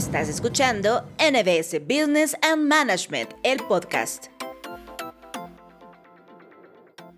Estás 0.00 0.30
escuchando 0.30 1.02
NBS 1.18 1.78
Business 1.82 2.34
and 2.40 2.66
Management, 2.66 3.34
el 3.42 3.58
podcast. 3.58 4.28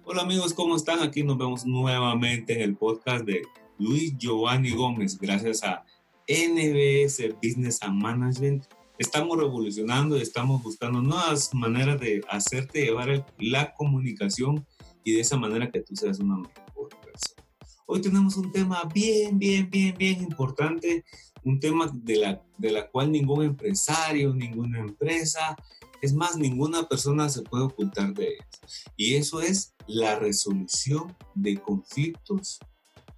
Hola 0.02 0.22
amigos, 0.22 0.52
¿cómo 0.52 0.74
están? 0.74 0.98
Aquí 0.98 1.22
nos 1.22 1.38
vemos 1.38 1.64
nuevamente 1.64 2.54
en 2.54 2.60
el 2.62 2.76
podcast 2.76 3.24
de 3.24 3.42
Luis 3.79 4.18
Giovanni 4.18 4.72
Gómez, 4.72 5.16
gracias 5.16 5.62
a 5.62 5.84
NBS 6.26 7.36
Business 7.40 7.80
and 7.84 8.02
Management. 8.02 8.64
Estamos 8.98 9.38
revolucionando 9.38 10.18
y 10.18 10.22
estamos 10.22 10.60
buscando 10.60 11.00
nuevas 11.00 11.54
maneras 11.54 12.00
de 12.00 12.20
hacerte 12.28 12.82
llevar 12.82 13.24
la 13.38 13.74
comunicación 13.74 14.66
y 15.04 15.12
de 15.12 15.21
esa 15.21 15.36
manera 15.36 15.71
que 15.71 15.82
tú 15.82 15.94
seas 15.94 16.18
una 16.18 16.38
mejor 16.38 16.88
persona. 16.88 17.46
Hoy 17.86 18.00
tenemos 18.00 18.36
un 18.36 18.50
tema 18.50 18.82
bien, 18.93 19.38
bien, 19.38 19.71
bien, 19.71 19.94
bien 19.96 20.21
importante 20.21 21.04
un 21.44 21.60
tema 21.60 21.90
de 21.92 22.16
la, 22.16 22.42
de 22.58 22.70
la 22.70 22.88
cual 22.88 23.10
ningún 23.10 23.44
empresario, 23.44 24.34
ninguna 24.34 24.80
empresa, 24.80 25.56
es 26.00 26.12
más, 26.12 26.36
ninguna 26.36 26.88
persona 26.88 27.28
se 27.28 27.42
puede 27.42 27.64
ocultar 27.64 28.12
de 28.12 28.34
eso. 28.34 28.80
Y 28.96 29.14
eso 29.14 29.40
es 29.40 29.74
la 29.86 30.18
resolución 30.18 31.16
de 31.34 31.58
conflictos 31.58 32.58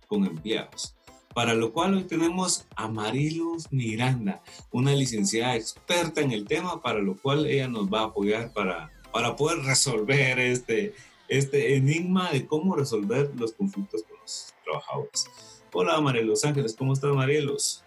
con 0.06 0.24
empleados. 0.24 0.94
Para 1.34 1.54
lo 1.54 1.72
cual 1.72 1.94
hoy 1.94 2.04
tenemos 2.04 2.66
a 2.76 2.86
Marilos 2.86 3.72
Miranda, 3.72 4.42
una 4.70 4.92
licenciada 4.92 5.56
experta 5.56 6.20
en 6.20 6.30
el 6.30 6.46
tema, 6.46 6.80
para 6.80 7.00
lo 7.00 7.16
cual 7.16 7.46
ella 7.46 7.68
nos 7.68 7.92
va 7.92 8.00
a 8.00 8.04
apoyar 8.04 8.52
para, 8.52 8.92
para 9.12 9.34
poder 9.34 9.64
resolver 9.64 10.38
este, 10.38 10.94
este 11.28 11.74
enigma 11.74 12.30
de 12.30 12.46
cómo 12.46 12.76
resolver 12.76 13.32
los 13.36 13.52
conflictos 13.52 14.04
con 14.04 14.18
los 14.20 14.54
trabajadores. 14.62 15.26
Hola 15.72 16.00
Marielos 16.00 16.44
Ángeles, 16.44 16.76
¿cómo 16.78 16.92
estás 16.92 17.12
Marielos? 17.12 17.82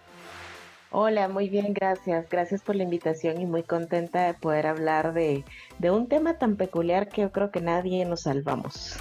Hola, 0.90 1.28
muy 1.28 1.50
bien, 1.50 1.74
gracias. 1.74 2.30
Gracias 2.30 2.62
por 2.62 2.76
la 2.76 2.84
invitación 2.84 3.42
y 3.42 3.46
muy 3.46 3.64
contenta 3.64 4.26
de 4.26 4.34
poder 4.34 4.68
hablar 4.68 5.14
de, 5.14 5.44
un 5.92 6.08
tema 6.08 6.38
tan 6.38 6.56
peculiar 6.56 7.10
que 7.10 7.22
yo 7.22 7.32
creo 7.32 7.52
que 7.52 7.60
nadie 7.60 8.06
nos 8.06 8.22
salvamos. 8.22 8.94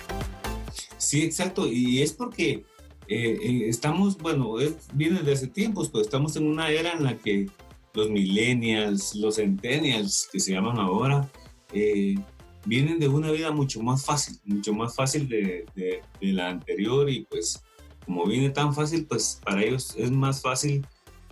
Sí, 0.96 1.22
exacto. 1.22 1.68
Y 1.68 2.02
es 2.02 2.12
porque 2.12 2.64
eh, 3.06 3.38
eh, 3.40 3.68
estamos, 3.68 4.18
bueno, 4.18 4.54
viene 4.94 5.20
desde 5.20 5.32
hace 5.32 5.46
tiempos, 5.46 5.88
pero 5.88 6.02
estamos 6.02 6.34
en 6.34 6.48
una 6.48 6.70
era 6.70 6.92
en 6.92 7.04
la 7.04 7.16
que 7.16 7.48
los 7.94 8.10
millennials, 8.10 9.14
los 9.14 9.36
centennials, 9.36 10.28
que 10.32 10.40
se 10.40 10.52
llaman 10.52 10.78
ahora, 10.78 11.30
eh, 11.72 12.16
vienen 12.64 12.98
de 12.98 13.06
una 13.06 13.30
vida 13.30 13.52
mucho 13.52 13.80
más 13.80 14.04
fácil, 14.04 14.38
mucho 14.44 14.74
más 14.74 14.96
fácil 14.96 15.28
de, 15.28 15.64
de 15.76 16.02
la 16.20 16.48
anterior 16.48 17.08
y 17.08 17.24
pues 17.26 17.62
como 18.04 18.26
viene 18.26 18.50
tan 18.50 18.74
fácil, 18.74 19.06
pues 19.06 19.40
para 19.44 19.62
ellos 19.62 19.94
es 19.96 20.10
más 20.10 20.42
fácil 20.42 20.84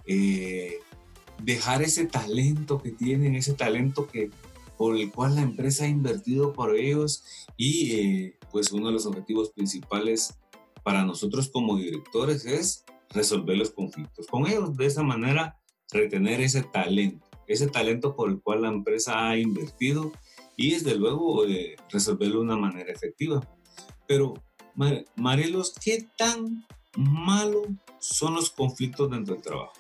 eh, 0.06 0.78
dejar 1.42 1.83
ese 1.83 2.06
talento 2.06 2.78
que 2.78 2.91
tienen, 2.91 3.34
ese 3.34 3.55
talento 3.55 4.06
que 4.06 4.30
por 4.77 4.96
el 4.96 5.11
cual 5.11 5.36
la 5.36 5.42
empresa 5.42 5.84
ha 5.84 5.88
invertido 5.88 6.52
por 6.52 6.77
ellos 6.77 7.24
y 7.56 7.92
eh, 7.92 8.38
pues 8.50 8.72
uno 8.72 8.88
de 8.88 8.92
los 8.92 9.06
objetivos 9.06 9.50
principales 9.50 10.38
para 10.83 11.05
nosotros 11.05 11.48
como 11.48 11.77
directores 11.77 12.44
es 12.44 12.84
resolver 13.11 13.56
los 13.56 13.70
conflictos 13.70 14.27
con 14.27 14.46
ellos, 14.46 14.77
de 14.77 14.86
esa 14.86 15.02
manera 15.02 15.61
retener 15.91 16.41
ese 16.41 16.62
talento, 16.62 17.24
ese 17.46 17.68
talento 17.68 18.16
por 18.16 18.30
el 18.30 18.41
cual 18.41 18.62
la 18.62 18.68
empresa 18.68 19.28
ha 19.28 19.39
invertido 19.39 20.12
y 20.56 20.72
desde 20.72 20.94
luego 20.96 21.46
eh, 21.46 21.77
resolverlo 21.91 22.36
de 22.36 22.44
una 22.44 22.56
manera 22.56 22.92
efectiva. 22.92 23.41
Pero, 24.06 24.34
Marelos, 25.16 25.74
¿qué 25.83 26.08
tan 26.16 26.66
malo 26.96 27.62
son 27.98 28.34
los 28.34 28.50
conflictos 28.50 29.11
dentro 29.11 29.34
del 29.34 29.42
trabajo? 29.42 29.73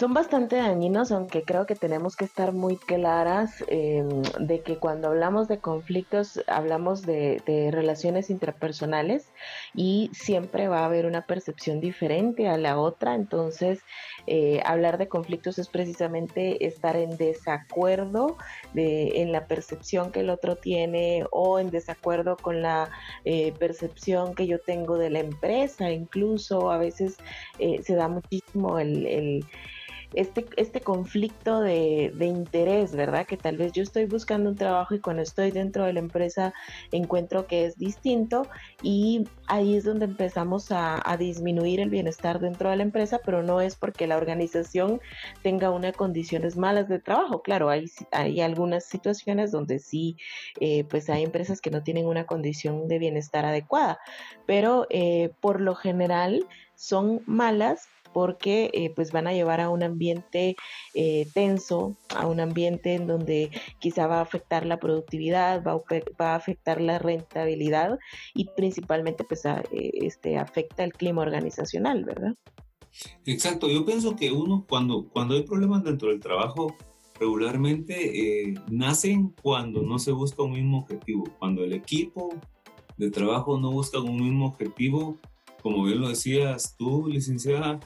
Son 0.00 0.14
bastante 0.14 0.56
dañinos, 0.56 1.12
aunque 1.12 1.42
creo 1.42 1.66
que 1.66 1.74
tenemos 1.74 2.16
que 2.16 2.24
estar 2.24 2.54
muy 2.54 2.76
claras 2.78 3.62
em, 3.68 4.22
de 4.38 4.62
que 4.62 4.78
cuando 4.78 5.08
hablamos 5.08 5.46
de 5.46 5.58
conflictos 5.58 6.40
hablamos 6.46 7.02
de, 7.02 7.42
relaciones 7.70 8.30
interpersonales 8.30 9.30
y 9.74 10.08
siempre 10.14 10.68
va 10.68 10.80
a 10.80 10.84
haber 10.86 11.04
una 11.04 11.26
percepción 11.26 11.80
diferente 11.80 12.48
a 12.48 12.56
la 12.56 12.78
otra. 12.78 13.14
Entonces, 13.14 13.80
eh, 14.26 14.62
hablar 14.64 14.96
de 14.96 15.08
conflictos 15.08 15.58
es 15.58 15.68
precisamente 15.68 16.64
estar 16.66 16.96
en 16.96 17.18
desacuerdo 17.18 18.38
de, 18.72 19.20
en 19.20 19.32
la 19.32 19.46
percepción 19.46 20.12
que 20.12 20.20
el 20.20 20.30
otro 20.30 20.56
tiene 20.56 21.26
o 21.30 21.58
en 21.58 21.68
desacuerdo 21.68 22.38
con 22.38 22.62
la 22.62 22.88
eh, 23.26 23.52
percepción 23.58 24.34
que 24.34 24.46
yo 24.46 24.60
tengo 24.60 24.96
de 24.96 25.10
la 25.10 25.18
empresa. 25.18 25.90
Incluso 25.90 26.70
a 26.70 26.78
veces 26.78 27.18
eh, 27.58 27.82
se 27.82 27.94
da 27.96 28.08
muchísimo 28.08 28.78
el 28.78 29.44
este, 30.14 30.46
este 30.56 30.80
conflicto 30.80 31.60
de, 31.60 32.12
interés, 32.20 32.94
¿verdad? 32.94 33.26
Que 33.26 33.36
tal 33.36 33.56
vez 33.56 33.72
yo 33.72 33.82
estoy 33.82 34.06
buscando 34.06 34.50
un 34.50 34.56
trabajo 34.56 34.94
y 34.94 35.00
cuando 35.00 35.22
estoy 35.22 35.50
dentro 35.50 35.84
de 35.84 35.92
la 35.92 36.00
empresa 36.00 36.52
encuentro 36.92 37.46
que 37.46 37.66
es 37.66 37.78
distinto 37.78 38.46
y 38.82 39.24
ahí 39.46 39.76
es 39.76 39.84
donde 39.84 40.06
empezamos 40.06 40.68
a, 40.70 41.00
disminuir 41.18 41.80
el 41.80 41.90
bienestar 41.90 42.40
dentro 42.40 42.70
de 42.70 42.76
la 42.76 42.82
empresa, 42.82 43.20
pero 43.24 43.42
no 43.42 43.60
es 43.60 43.74
porque 43.74 44.06
la 44.06 44.16
organización 44.16 45.00
tenga 45.42 45.70
unas 45.70 45.94
condiciones 45.94 46.56
malas 46.56 46.88
de 46.88 46.98
trabajo. 46.98 47.42
Claro, 47.42 47.68
hay, 47.68 47.86
hay 48.12 48.40
algunas 48.40 48.84
situaciones 48.84 49.50
donde 49.50 49.80
sí, 49.80 50.16
eh, 50.60 50.84
pues 50.84 51.10
hay 51.10 51.24
empresas 51.24 51.60
que 51.60 51.70
no 51.70 51.82
tienen 51.82 52.06
una 52.06 52.24
condición 52.26 52.88
de 52.88 52.98
bienestar 52.98 53.44
adecuada, 53.44 53.98
pero 54.46 54.86
eh, 54.88 55.32
por 55.40 55.60
lo 55.60 55.74
general 55.74 56.46
son 56.74 57.22
malas 57.26 57.88
porque 58.12 58.70
eh, 58.72 58.92
pues 58.94 59.12
van 59.12 59.26
a 59.26 59.32
llevar 59.32 59.60
a 59.60 59.70
un 59.70 59.82
ambiente 59.82 60.56
eh, 60.94 61.26
tenso, 61.34 61.96
a 62.14 62.26
un 62.26 62.40
ambiente 62.40 62.94
en 62.94 63.06
donde 63.06 63.50
quizá 63.78 64.06
va 64.06 64.18
a 64.18 64.22
afectar 64.22 64.66
la 64.66 64.78
productividad, 64.78 65.62
va 65.64 65.80
a, 66.18 66.34
afectar 66.34 66.80
la 66.80 66.98
rentabilidad 66.98 67.98
y 68.34 68.48
principalmente 68.56 69.24
pues 69.24 69.44
eh, 69.44 69.62
este, 69.72 70.38
afecta 70.38 70.84
el 70.84 70.92
clima 70.92 71.22
organizacional, 71.22 72.04
¿verdad? 72.04 72.34
Exacto, 73.24 73.68
yo 73.68 73.84
pienso 73.84 74.16
que 74.16 74.32
uno 74.32 74.66
cuando, 74.68 75.08
cuando 75.08 75.34
hay 75.34 75.42
problemas 75.42 75.84
dentro 75.84 76.10
del 76.10 76.20
trabajo, 76.20 76.76
regularmente 77.18 78.54
nacen 78.70 79.34
cuando 79.42 79.82
no 79.82 79.98
se 79.98 80.10
busca 80.10 80.42
un 80.42 80.52
mismo 80.52 80.78
objetivo, 80.78 81.24
cuando 81.38 81.62
el 81.64 81.74
equipo 81.74 82.30
de 82.96 83.10
trabajo 83.10 83.58
no 83.58 83.70
busca 83.70 83.98
un 84.00 84.22
mismo 84.22 84.46
objetivo, 84.46 85.18
como 85.62 85.84
bien 85.84 86.00
lo 86.00 86.08
decías 86.08 86.74
tú, 86.76 87.08
licenciada, 87.08 87.80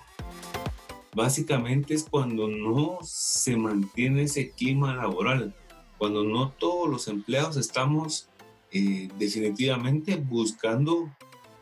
básicamente 1.15 1.95
es 1.95 2.05
cuando 2.09 2.49
no 2.49 2.99
se 3.03 3.57
mantiene 3.57 4.23
ese 4.23 4.51
clima 4.51 4.95
laboral, 4.95 5.55
cuando 5.99 6.25
no 6.25 6.51
todos 6.51 6.89
los 6.89 7.09
empleados 7.09 7.57
estamos 7.57 8.29
eh, 8.73 9.09
definitivamente 9.19 10.17
buscando 10.17 11.11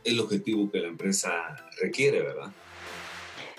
el 0.05 0.21
objetivo 0.21 0.71
que 0.71 0.81
la 0.81 0.89
empresa 0.89 1.31
requiere, 1.81 2.23
¿verdad? 2.23 2.51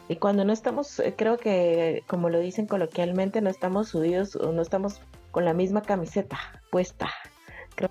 Y 0.09 0.17
cuando 0.17 0.43
no 0.43 0.51
estamos, 0.51 0.99
eh, 0.99 1.13
creo 1.15 1.37
que 1.37 2.03
como 2.07 2.29
lo 2.29 2.39
dicen 2.39 2.67
coloquialmente, 2.67 3.41
no 3.41 3.49
estamos 3.49 3.89
subidos 3.89 4.35
no 4.35 4.61
estamos 4.61 4.99
con 5.31 5.45
la 5.45 5.53
misma 5.53 5.81
camiseta 5.81 6.61
puesta. 6.69 7.09
Creo 7.75 7.89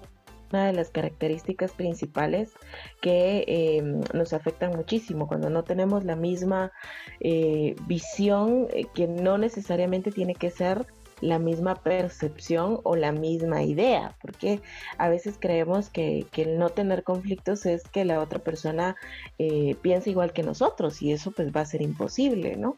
una 0.52 0.66
de 0.66 0.72
las 0.72 0.90
características 0.90 1.72
principales 1.72 2.52
que 3.00 3.44
em, 3.46 4.00
nos 4.12 4.32
afectan 4.32 4.76
muchísimo 4.76 5.26
cuando 5.26 5.50
no 5.50 5.64
tenemos 5.64 6.04
la 6.04 6.16
misma 6.16 6.72
eh, 7.20 7.74
visión 7.86 8.68
eh, 8.72 8.84
que 8.94 9.08
no 9.08 9.38
necesariamente 9.38 10.12
tiene 10.12 10.34
que 10.34 10.50
ser 10.50 10.86
la 11.20 11.38
misma 11.38 11.76
percepción 11.76 12.80
o 12.82 12.96
la 12.96 13.12
misma 13.12 13.62
idea, 13.62 14.16
porque 14.20 14.60
a 14.98 15.08
veces 15.08 15.36
creemos 15.38 15.88
que, 15.88 16.26
el 16.36 16.58
no 16.58 16.70
tener 16.70 17.04
conflictos 17.04 17.64
es 17.64 17.84
que 17.84 18.04
la 18.04 18.18
otra 18.18 18.40
persona 18.40 18.96
eh, 19.38 19.76
piensa 19.82 20.10
igual 20.10 20.32
que 20.32 20.42
nosotros 20.42 21.00
y 21.00 21.12
eso 21.12 21.30
pues 21.30 21.52
va 21.54 21.60
a 21.60 21.66
ser 21.66 21.80
imposible, 21.80 22.56
¿no? 22.56 22.74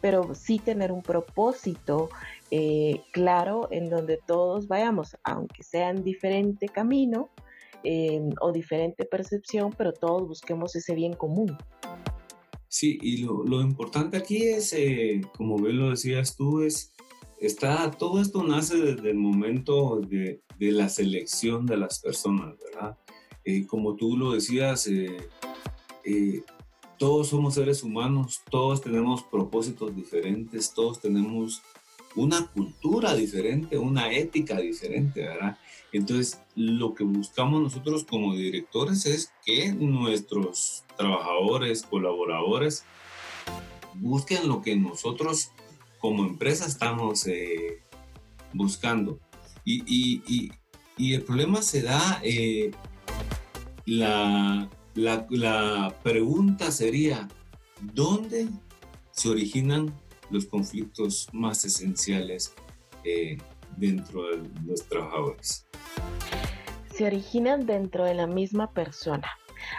pero 0.00 0.34
sí 0.34 0.58
tener 0.58 0.90
un 0.90 1.02
propósito 1.02 2.08
eh, 2.54 3.00
claro 3.12 3.66
en 3.70 3.88
donde 3.88 4.18
todos 4.26 4.68
vayamos, 4.68 5.16
aunque 5.24 5.62
sean 5.62 6.04
diferente 6.04 6.68
camino 6.68 7.30
em, 7.82 8.28
o 8.42 8.52
diferente 8.52 9.06
percepción, 9.06 9.70
pero 9.72 9.94
todos 9.94 10.28
busquemos 10.28 10.76
ese 10.76 10.94
bien 10.94 11.14
común. 11.14 11.56
Sí, 12.68 12.98
y 13.00 13.22
lo, 13.24 13.62
importante 13.62 14.18
aquí 14.18 14.42
es, 14.44 14.74
eh, 14.74 15.22
como 15.34 15.56
bien 15.56 15.78
lo 15.78 15.88
decías 15.88 16.36
tú, 16.36 16.60
es, 16.60 16.92
está, 17.40 17.90
todo 17.90 18.20
esto 18.20 18.42
nace 18.42 18.76
desde 18.76 19.08
el 19.08 19.16
momento 19.16 20.00
de, 20.00 20.42
de 20.58 20.72
la 20.72 20.90
selección 20.90 21.64
de 21.64 21.78
las 21.78 22.00
personas, 22.00 22.54
¿verdad? 22.58 22.98
Eh, 23.46 23.66
como 23.66 23.96
tú 23.96 24.14
lo 24.18 24.32
decías, 24.32 24.90
todos 26.98 27.28
somos 27.28 27.54
seres 27.54 27.82
humanos, 27.82 28.42
todos 28.50 28.82
tenemos 28.82 29.22
propósitos 29.22 29.96
diferentes, 29.96 30.74
todos 30.74 31.00
tenemos 31.00 31.62
una 32.16 32.46
cultura 32.46 33.14
diferente, 33.14 33.78
una 33.78 34.12
ética 34.12 34.58
diferente, 34.60 35.22
¿verdad? 35.22 35.58
Entonces, 35.92 36.40
lo 36.56 36.94
que 36.94 37.04
buscamos 37.04 37.60
nosotros 37.60 38.04
como 38.04 38.34
directores 38.34 39.04
es 39.06 39.32
que 39.44 39.72
nuestros 39.72 40.84
trabajadores, 40.96 41.82
colaboradores, 41.82 42.84
busquen 43.94 44.48
lo 44.48 44.62
que 44.62 44.74
nosotros 44.76 45.50
como 45.98 46.24
empresa 46.24 46.66
estamos 46.66 47.26
eh, 47.26 47.82
buscando. 48.52 49.20
Y, 49.64 49.82
y, 49.86 50.22
y, 50.26 50.52
y, 50.96 51.14
el 51.14 51.22
problema 51.22 51.62
se 51.62 51.82
da, 51.82 52.20
eh, 52.24 52.72
la, 53.84 54.68
la, 54.94 55.26
la 55.30 55.96
pregunta 56.02 56.72
sería, 56.72 57.28
¿dónde 57.80 58.48
se 59.12 59.28
originan 59.28 59.94
los 60.32 60.46
conflictos 60.46 61.28
más 61.32 61.64
esenciales 61.64 62.52
eh, 63.04 63.38
dentro 63.76 64.24
de 64.28 64.42
los 64.66 64.82
trabajadores? 64.88 65.66
Se 66.94 67.06
originan 67.06 67.66
dentro 67.66 68.04
de 68.04 68.14
la 68.14 68.26
misma 68.26 68.72
persona. 68.72 69.28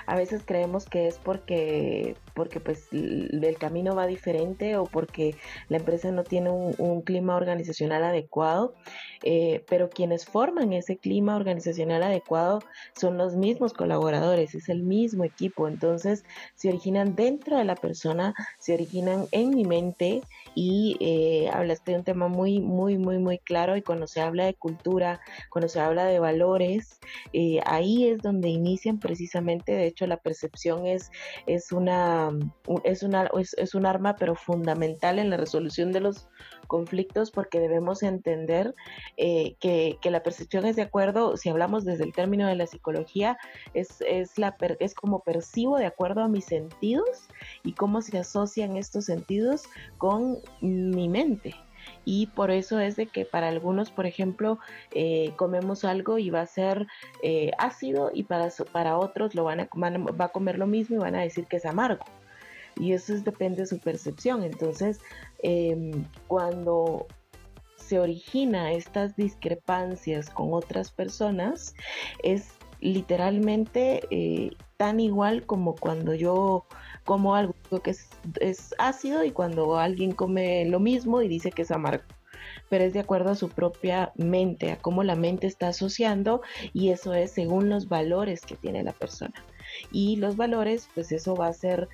A 0.05 0.15
veces 0.15 0.43
creemos 0.45 0.85
que 0.85 1.07
es 1.07 1.17
porque, 1.17 2.15
porque 2.33 2.59
pues 2.59 2.87
el 2.91 3.57
camino 3.57 3.95
va 3.95 4.07
diferente 4.07 4.77
o 4.77 4.85
porque 4.85 5.35
la 5.69 5.77
empresa 5.77 6.11
no 6.11 6.23
tiene 6.23 6.49
un, 6.49 7.01
clima 7.03 7.35
organizacional 7.35 8.03
adecuado, 8.03 8.75
eh, 9.23 9.63
pero 9.67 9.89
quienes 9.89 10.25
forman 10.25 10.71
ese 10.71 10.97
clima 10.97 11.35
organizacional 11.35 12.03
adecuado 12.03 12.59
son 12.95 13.17
los 13.17 13.35
mismos 13.35 13.73
colaboradores, 13.73 14.55
es 14.55 14.69
el 14.69 14.83
mismo 14.83 15.25
equipo, 15.25 15.67
entonces 15.67 16.23
se 16.55 16.69
originan 16.69 17.15
dentro 17.15 17.57
de 17.57 17.65
la 17.65 17.75
persona, 17.75 18.33
se 18.59 18.73
originan 18.73 19.25
en 19.31 19.49
mi 19.49 19.65
mente 19.65 20.21
y 20.55 20.97
eh, 20.99 21.49
hablaste 21.51 21.91
de 21.91 21.97
un 21.97 22.03
tema 22.03 22.27
muy, 22.27 22.59
muy, 22.59 22.97
muy, 22.97 23.19
muy 23.19 23.39
claro 23.39 23.75
y 23.75 23.81
cuando 23.81 24.07
se 24.07 24.21
habla 24.21 24.45
de 24.45 24.53
cultura, 24.53 25.21
cuando 25.49 25.67
se 25.67 25.79
habla 25.79 26.05
de 26.05 26.19
valores, 26.19 26.99
eh, 27.33 27.59
ahí 27.65 28.07
es 28.07 28.21
donde 28.21 28.49
inician 28.49 28.99
precisamente, 28.99 29.71
de 29.71 29.87
hecho 29.87 30.07
la 30.07 30.17
percepción 30.17 30.85
es, 30.85 31.11
es, 31.47 31.71
una, 31.71 32.29
es, 32.83 33.03
una, 33.03 33.29
es, 33.57 33.75
un 33.75 33.85
arma 33.85 34.15
pero 34.15 34.35
fundamental 34.35 35.19
en 35.19 35.29
la 35.29 35.37
resolución 35.37 35.91
de 35.91 36.01
los 36.01 36.27
conflictos 36.67 37.31
porque 37.31 37.59
debemos 37.59 38.03
entender 38.03 38.75
eh, 39.17 39.55
que, 39.59 39.97
la 40.03 40.23
percepción 40.23 40.65
es 40.65 40.75
de 40.75 40.83
acuerdo, 40.83 41.37
si 41.37 41.49
hablamos 41.49 41.85
desde 41.85 42.03
el 42.03 42.13
término 42.13 42.47
de 42.47 42.55
la 42.55 42.67
psicología, 42.67 43.37
es, 43.73 44.01
es, 44.01 44.37
la, 44.37 44.55
es 44.79 44.93
como 44.93 45.19
percibo 45.19 45.77
de 45.77 45.85
acuerdo 45.85 46.21
a 46.21 46.27
mis 46.27 46.45
sentidos 46.45 47.27
y 47.63 47.73
cómo 47.73 48.01
se 48.01 48.17
asocian 48.17 48.77
estos 48.77 49.05
sentidos 49.05 49.63
con 49.97 50.39
mi 50.61 51.09
mente 51.09 51.55
y 52.05 52.27
por 52.27 52.51
eso 52.51 52.79
es 52.79 52.95
de 52.95 53.07
que 53.07 53.25
para 53.25 53.47
algunos, 53.47 53.91
por 53.91 54.05
ejemplo, 54.05 54.59
eh, 54.91 55.33
comemos 55.35 55.85
algo 55.85 56.17
y 56.17 56.29
va 56.29 56.41
a 56.41 56.47
ser 56.47 56.87
eh, 57.21 57.51
ácido 57.57 58.11
y 58.13 58.23
para, 58.23 58.49
para 58.71 58.97
otros 58.97 59.35
lo 59.35 59.43
van 59.43 59.61
a, 59.61 59.67
va 59.67 60.25
a 60.25 60.29
comer 60.29 60.57
lo 60.57 60.67
mismo 60.67 60.97
y 60.97 60.99
van 60.99 61.15
a 61.15 61.21
decir 61.21 61.45
que 61.45 61.57
es 61.57 61.65
amargo. 61.65 62.03
Y 62.79 62.93
eso 62.93 63.13
depende 63.19 63.61
de 63.61 63.67
su 63.67 63.79
percepción. 63.79 64.43
Entonces, 64.43 64.99
em, 65.41 66.05
cuando 66.27 67.07
se 67.75 67.99
origina 67.99 68.71
estas 68.71 69.15
discrepancias 69.15 70.29
con 70.29 70.53
otras 70.53 70.91
personas, 70.91 71.75
es 72.23 72.53
literalmente 72.79 74.01
eh, 74.11 74.51
tan 74.77 74.99
igual 74.99 75.45
como 75.45 75.75
cuando 75.75 76.13
yo 76.13 76.65
como 77.05 77.35
algo 77.35 77.55
que 77.83 77.91
es, 77.91 78.75
ácido 78.77 79.23
y 79.23 79.31
cuando 79.31 79.77
alguien 79.77 80.11
come 80.11 80.65
lo 80.65 80.79
mismo 80.79 81.21
y 81.21 81.27
dice 81.27 81.51
que 81.51 81.61
es 81.61 81.71
amargo 81.71 82.03
pero 82.69 82.83
es 82.83 82.93
de 82.93 82.99
acuerdo 82.99 83.29
a 83.29 83.35
su 83.35 83.49
propia 83.49 84.11
mente, 84.15 84.71
a 84.71 84.77
cómo 84.77 85.03
la 85.03 85.15
mente 85.15 85.47
está 85.47 85.69
asociando 85.69 86.41
y 86.73 86.89
eso 86.89 87.13
es 87.13 87.31
según 87.31 87.69
los 87.69 87.87
valores 87.87 88.41
que 88.41 88.55
tiene 88.55 88.83
la 88.83 88.93
persona 88.93 89.33
y 89.91 90.15
los 90.17 90.35
valores, 90.35 90.89
pues 90.93 91.11
eso 91.11 91.35
va 91.35 91.47
a 91.47 91.53
ser 91.53 91.87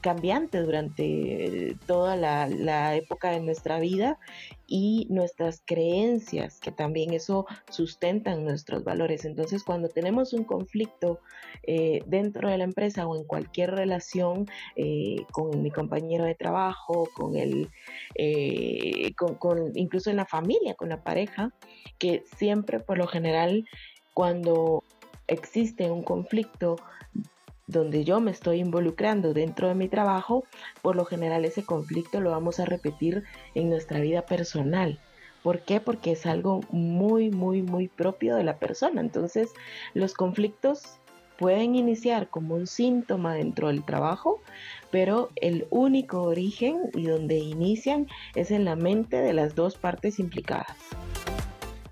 cambiante 0.00 0.60
durante 0.60 1.76
toda 1.86 2.16
la, 2.16 2.94
época 2.96 3.30
de 3.30 3.40
nuestra 3.40 3.80
vida 3.80 4.18
y 4.66 5.06
nuestras 5.10 5.62
creencias, 5.64 6.60
que 6.60 6.72
también 6.72 7.12
eso 7.12 7.46
sustentan 7.70 8.44
nuestros 8.44 8.84
valores. 8.84 9.24
Entonces, 9.24 9.62
cuando 9.62 9.88
tenemos 9.88 10.32
un 10.32 10.44
conflicto 10.44 11.20
eh, 11.64 12.02
dentro 12.06 12.48
de 12.48 12.58
la 12.58 12.64
empresa 12.64 13.06
o 13.06 13.16
en 13.16 13.24
cualquier 13.24 13.72
relación 13.72 14.46
eh, 14.76 15.16
con 15.32 15.62
mi 15.62 15.70
compañero 15.70 16.24
de 16.24 16.34
trabajo, 16.34 17.08
con 17.14 17.36
el, 17.36 17.68
eh, 18.14 19.12
con, 19.14 19.72
incluso 19.74 20.10
en 20.10 20.16
la 20.16 20.26
familia, 20.26 20.74
con 20.74 20.88
la 20.88 21.02
pareja, 21.02 21.52
que 21.98 22.22
siempre 22.36 22.80
por 22.80 22.98
lo 22.98 23.06
general 23.06 23.64
cuando 24.14 24.84
existe 25.26 25.90
un 25.90 26.02
conflicto 26.02 26.76
donde 27.66 28.04
yo 28.04 28.20
me 28.20 28.30
estoy 28.30 28.60
involucrando 28.60 29.32
dentro 29.32 29.68
de 29.68 29.74
mi 29.74 29.88
trabajo, 29.88 30.44
por 30.82 30.96
lo 30.96 31.04
general 31.04 31.44
ese 31.44 31.64
conflicto 31.64 32.20
lo 32.20 32.30
vamos 32.30 32.60
a 32.60 32.66
repetir 32.66 33.24
en 33.54 33.70
nuestra 33.70 34.00
vida 34.00 34.26
personal. 34.26 35.00
¿Por 35.42 35.60
qué? 35.60 35.80
Porque 35.80 36.12
es 36.12 36.26
algo 36.26 36.60
muy, 36.70 37.30
muy, 37.30 37.62
muy 37.62 37.88
propio 37.88 38.36
de 38.36 38.44
la 38.44 38.58
persona. 38.58 39.00
Entonces, 39.00 39.52
los 39.92 40.14
conflictos 40.14 40.98
pueden 41.38 41.74
iniciar 41.74 42.28
como 42.28 42.54
un 42.54 42.66
síntoma 42.66 43.34
dentro 43.34 43.68
del 43.68 43.84
trabajo, 43.84 44.40
pero 44.90 45.30
el 45.36 45.66
único 45.70 46.22
origen 46.22 46.90
y 46.94 47.04
donde 47.06 47.38
inician 47.38 48.06
es 48.34 48.50
en 48.50 48.64
la 48.64 48.76
mente 48.76 49.16
de 49.16 49.32
las 49.32 49.54
dos 49.54 49.76
partes 49.76 50.18
implicadas. 50.18 50.76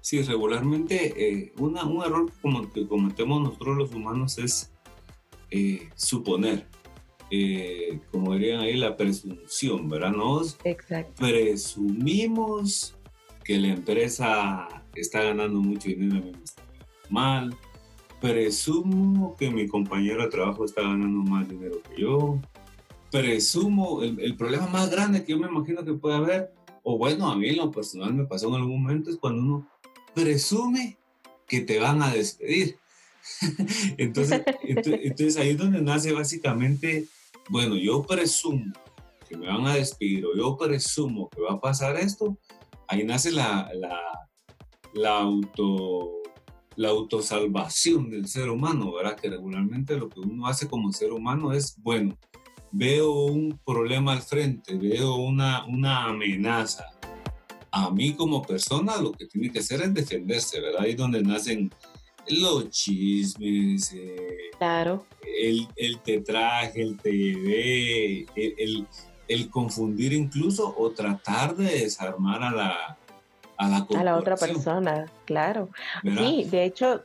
Sí, 0.02 0.20
regularmente 0.20 1.14
eh, 1.16 1.52
un 1.58 1.76
error 1.76 2.28
como 2.42 2.70
que 2.72 2.88
cometemos 2.88 3.40
nosotros 3.40 3.76
los 3.78 3.94
humanos 3.94 4.36
es 4.36 4.72
eh, 5.52 5.90
suponer, 5.94 6.66
eh, 7.30 8.00
como 8.10 8.34
dirían 8.34 8.62
ahí, 8.62 8.76
la 8.76 8.96
presunción, 8.96 9.88
¿verdad? 9.88 10.10
Nos 10.10 10.58
presumimos 11.16 12.96
que 13.44 13.58
la 13.58 13.68
empresa 13.68 14.66
está 14.96 15.22
ganando 15.22 15.60
mucho 15.60 15.88
dinero, 15.88 16.26
y 16.26 16.42
está 16.42 16.62
mal. 17.08 17.54
Presumo 18.20 19.36
que 19.38 19.52
mi 19.52 19.68
compañero 19.68 20.24
de 20.24 20.30
trabajo 20.30 20.64
está 20.64 20.82
ganando 20.82 21.30
más 21.30 21.48
dinero 21.48 21.76
que 21.88 22.02
yo. 22.02 22.40
Presumo, 23.12 24.02
el, 24.02 24.18
el 24.18 24.36
problema 24.36 24.66
más 24.66 24.90
grande 24.90 25.24
que 25.24 25.30
yo 25.30 25.38
me 25.38 25.46
imagino 25.46 25.84
que 25.84 25.94
puede 25.94 26.16
haber, 26.16 26.52
o 26.82 26.98
bueno, 26.98 27.30
a 27.30 27.36
mí 27.36 27.50
en 27.50 27.58
lo 27.58 27.70
personal 27.70 28.12
me 28.12 28.24
pasó 28.24 28.48
en 28.48 28.54
algún 28.54 28.82
momento, 28.82 29.08
es 29.08 29.16
cuando 29.16 29.42
uno 29.42 29.72
presume 30.14 30.98
que 31.46 31.60
te 31.60 31.78
van 31.78 32.02
a 32.02 32.12
despedir. 32.12 32.78
entonces, 33.98 34.42
entonces, 34.62 35.36
ahí 35.36 35.50
es 35.50 35.58
donde 35.58 35.82
nace 35.82 36.12
básicamente, 36.12 37.06
bueno, 37.48 37.76
yo 37.76 38.02
presumo 38.02 38.72
que 39.28 39.36
me 39.36 39.46
van 39.46 39.66
a 39.66 39.74
despedir 39.74 40.26
o 40.26 40.36
yo 40.36 40.56
presumo 40.56 41.28
que 41.30 41.40
va 41.40 41.52
a 41.52 41.60
pasar 41.60 41.96
esto, 41.96 42.38
ahí 42.88 43.04
nace 43.04 43.30
la, 43.30 43.70
la, 43.74 43.98
la 44.94 45.18
auto 45.18 46.22
la 46.76 46.88
autosalvación 46.88 48.10
del 48.10 48.26
ser 48.28 48.48
humano, 48.48 48.92
¿verdad? 48.92 49.16
Que 49.16 49.30
regularmente 49.30 49.96
lo 49.96 50.08
que 50.08 50.20
uno 50.20 50.46
hace 50.46 50.68
como 50.68 50.92
ser 50.92 51.12
humano 51.12 51.52
es, 51.52 51.76
bueno, 51.82 52.16
veo 52.70 53.12
un 53.24 53.58
problema 53.64 54.12
al 54.12 54.22
frente, 54.22 54.76
veo 54.76 55.16
una, 55.16 55.64
una 55.66 56.04
amenaza, 56.06 56.86
a 57.72 57.90
mí 57.90 58.14
como 58.14 58.42
persona 58.42 58.98
lo 58.98 59.12
que 59.12 59.26
tiene 59.26 59.50
que 59.50 59.60
hacer 59.60 59.80
es 59.80 59.94
defenderse, 59.94 60.60
¿verdad? 60.60 60.82
Ahí 60.82 60.90
es 60.90 60.96
donde 60.96 61.22
nacen 61.22 61.72
los 62.28 62.70
chismes, 62.70 63.92
eh, 63.94 64.36
claro. 64.58 65.06
el, 65.26 65.66
el, 65.76 65.98
te 66.00 66.20
traje, 66.20 66.82
el 66.82 66.98
te 66.98 67.10
llevé, 67.10 68.26
el, 68.36 68.86
el, 69.26 69.50
confundir 69.50 70.12
incluso 70.12 70.72
o 70.78 70.90
tratar 70.90 71.56
de 71.56 71.80
desarmar 71.80 72.42
a 72.42 72.52
la, 72.52 72.98
a 73.56 73.68
la, 73.68 73.86
a 73.98 74.04
la 74.04 74.16
otra 74.16 74.36
persona, 74.36 75.10
claro. 75.24 75.70
Sí, 76.02 76.46
de 76.50 76.64
hecho, 76.64 77.02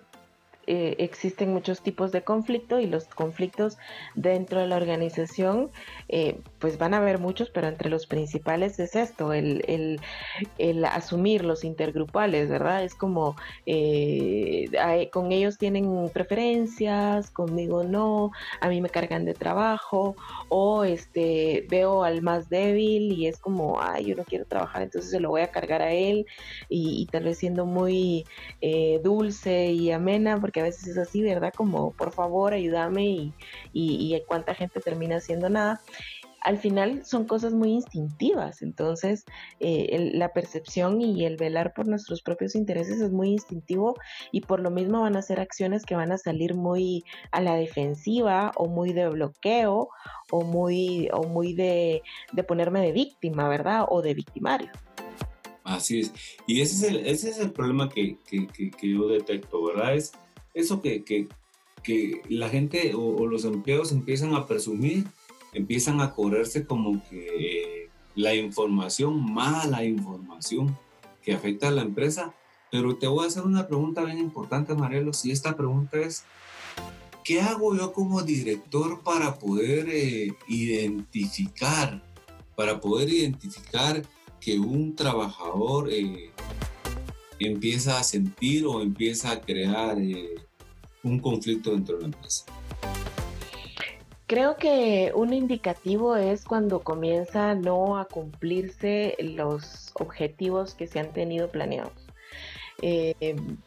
eh, 0.69 0.95
existen 0.99 1.53
muchos 1.53 1.81
tipos 1.81 2.11
de 2.11 2.23
conflicto 2.23 2.81
y 2.81 2.87
los 2.87 3.05
conflictos 3.05 3.77
dentro 4.15 4.59
de 4.59 4.67
la 4.67 4.75
organización, 4.75 5.71
eh, 6.09 6.41
pues 6.59 6.77
van 6.77 6.93
a 6.93 6.97
haber 6.97 7.19
muchos, 7.19 7.49
pero 7.49 7.69
entre 7.69 7.89
los 7.89 8.05
principales 8.05 8.77
es 8.79 8.93
esto, 8.97 9.31
el, 9.31 9.63
el, 9.69 10.01
el 10.57 10.83
asumir 10.83 11.45
los 11.45 11.63
intergrupales, 11.63 12.49
¿verdad? 12.49 12.83
Es 12.83 12.95
como 12.95 13.37
eh, 13.65 14.69
con 15.13 15.31
ellos 15.31 15.57
tienen 15.57 16.09
preferencias, 16.09 17.31
conmigo 17.31 17.85
no, 17.85 18.31
a 18.59 18.67
mí 18.67 18.81
me 18.81 18.89
cargan 18.89 19.23
de 19.23 19.35
trabajo, 19.35 20.17
o 20.49 20.83
este 20.83 21.65
veo 21.69 22.03
al 22.03 22.21
más 22.21 22.49
débil 22.49 23.13
y 23.13 23.27
es 23.27 23.39
como, 23.39 23.81
ay, 23.81 24.07
yo 24.07 24.15
no 24.17 24.25
quiero 24.25 24.43
trabajar, 24.43 24.81
entonces 24.81 25.11
se 25.11 25.21
lo 25.21 25.29
voy 25.29 25.43
a 25.43 25.51
cargar 25.51 25.81
a 25.81 25.93
él, 25.93 26.25
y, 26.67 27.01
y 27.01 27.05
tal 27.05 27.23
vez 27.23 27.37
siendo 27.37 27.65
muy 27.65 28.25
dulce 29.01 29.71
y 29.71 29.91
amena, 29.91 30.41
porque 30.41 30.56
a 30.59 30.63
veces 30.63 30.87
es 30.87 30.97
así, 30.97 31.21
¿verdad? 31.21 31.53
Como, 31.55 31.91
por 31.91 32.11
favor, 32.11 32.53
ayúdame 32.53 33.05
y, 33.05 33.33
y, 33.73 34.21
cuánta 34.27 34.55
gente 34.55 34.79
termina 34.79 35.17
haciendo 35.17 35.49
nada. 35.49 35.81
al 36.41 36.57
final 36.57 37.03
son 37.05 37.25
cosas 37.25 37.53
muy 37.53 37.71
instintivas, 37.71 38.61
entonces 38.61 39.25
eh, 39.59 40.11
la 40.13 40.31
percepción 40.31 41.01
y 41.01 41.25
el 41.25 41.35
velar 41.35 41.73
por 41.73 41.87
nuestros 41.87 42.21
propios 42.21 42.55
intereses 42.55 43.01
es 43.01 43.11
muy 43.11 43.29
instintivo 43.29 43.95
y 44.31 44.41
por 44.41 44.61
lo 44.61 44.71
mismo 44.71 45.01
van 45.01 45.17
a 45.17 45.21
ser 45.21 45.39
acciones 45.39 45.83
que 45.85 45.95
van 45.95 46.11
a 46.11 46.17
salir 46.17 46.53
muy 46.53 47.03
a 47.31 47.41
la 47.41 47.55
defensiva 47.55 48.51
o 48.55 48.67
muy 48.67 48.93
de 48.93 49.09
bloqueo 49.09 49.89
o 50.31 50.43
muy, 50.43 51.09
o 51.11 51.23
muy 51.23 51.53
de, 51.53 52.01
ponerme 52.47 52.81
de 52.81 52.91
víctima, 52.91 53.47
¿verdad? 53.47 53.85
O 53.89 54.01
de 54.01 54.13
victimario. 54.13 54.69
Así 55.63 55.99
es. 55.99 56.13
Y 56.45 56.61
ese 56.61 56.75
es 56.75 56.83
el, 56.83 57.07
ese 57.07 57.29
es 57.29 57.39
el 57.39 57.51
problema 57.51 57.89
que, 57.89 58.17
yo 58.81 59.07
detecto, 59.07 59.63
¿verdad? 59.65 59.95
Es 59.95 60.13
eso 60.57 60.81
que, 60.81 61.03
que, 61.03 61.27
la 62.27 62.49
gente 62.49 62.93
o, 62.95 63.25
los 63.27 63.45
empleados 63.45 63.93
empiezan 63.93 64.33
a 64.33 64.45
presumir 64.45 65.05
empiezan 65.53 66.01
a 66.01 66.13
correrse 66.13 66.65
como 66.65 67.01
que 67.09 67.89
la 68.15 68.35
información, 68.35 69.33
mala 69.33 69.85
información 69.85 70.77
que 71.23 71.33
afecta 71.33 71.69
a 71.69 71.71
la 71.71 71.83
empresa. 71.83 72.33
Pero 72.71 72.97
te 72.97 73.07
voy 73.07 73.23
a 73.23 73.27
hacer 73.27 73.43
una 73.43 73.67
pregunta 73.67 74.03
bien 74.03 74.17
importante, 74.17 74.75
Marielo. 74.75 75.13
Si 75.13 75.31
esta 75.31 75.55
pregunta 75.55 75.97
es, 75.97 76.25
¿qué 77.23 77.39
hago 77.41 77.75
yo 77.75 77.93
como 77.93 78.21
director 78.21 79.01
para 79.01 79.39
poder 79.39 79.87
eh, 79.89 80.35
identificar, 80.49 82.03
para 82.55 82.81
poder 82.81 83.09
identificar 83.09 84.01
que 84.41 84.59
un 84.59 84.95
trabajador 84.95 85.89
eh, 85.89 86.31
empieza 87.39 87.99
a 87.99 88.03
sentir 88.03 88.65
o 88.65 88.81
empieza 88.81 89.31
a 89.31 89.41
crear 89.41 89.97
eh, 89.99 90.46
un 91.07 91.19
conflicto 91.19 91.71
dentro 91.71 91.95
de 91.95 92.01
la 92.01 92.07
empresa? 92.07 92.45
Creo 94.27 94.57
que 94.57 95.13
un 95.15 95.33
indicativo 95.33 96.17
es 96.17 96.43
cuando 96.43 96.81
comienza 96.81 97.55
no 97.55 97.97
a 97.97 98.05
cumplirse 98.05 99.15
los 99.19 99.91
objetivos 99.93 100.75
que 100.75 100.87
se 100.87 100.99
han 100.99 101.13
tenido 101.13 101.49
planeados. 101.49 102.07
Em, 102.81 103.57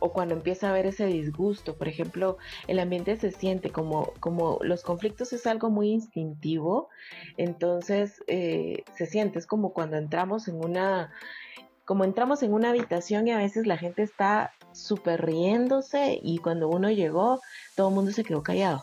o 0.00 0.12
cuando 0.12 0.34
empieza 0.34 0.66
a 0.66 0.70
haber 0.70 0.86
ese 0.86 1.06
disgusto, 1.06 1.76
por 1.76 1.88
ejemplo, 1.88 2.38
el 2.66 2.78
ambiente 2.78 3.16
se 3.16 3.30
siente 3.30 3.70
como, 3.70 4.12
como 4.20 4.58
los 4.62 4.82
conflictos 4.82 5.32
es 5.32 5.46
algo 5.46 5.70
muy 5.70 5.90
instintivo, 5.90 6.88
entonces 7.36 8.22
eh, 8.26 8.84
se 8.96 9.06
siente, 9.06 9.38
es 9.38 9.46
como 9.46 9.72
cuando 9.72 9.96
entramos 9.96 10.48
en 10.48 10.56
una, 10.56 11.12
como 11.84 12.04
entramos 12.04 12.42
en 12.42 12.52
una 12.52 12.70
habitación 12.70 13.28
y 13.28 13.32
a 13.32 13.38
veces 13.38 13.66
la 13.66 13.76
gente 13.76 14.02
está 14.02 14.52
súper 14.78 15.24
riéndose 15.24 16.18
y 16.22 16.38
cuando 16.38 16.68
uno 16.68 16.90
llegó, 16.90 17.40
todo 17.76 17.88
el 17.88 17.94
mundo 17.94 18.12
se 18.12 18.24
quedó 18.24 18.42
callado 18.42 18.82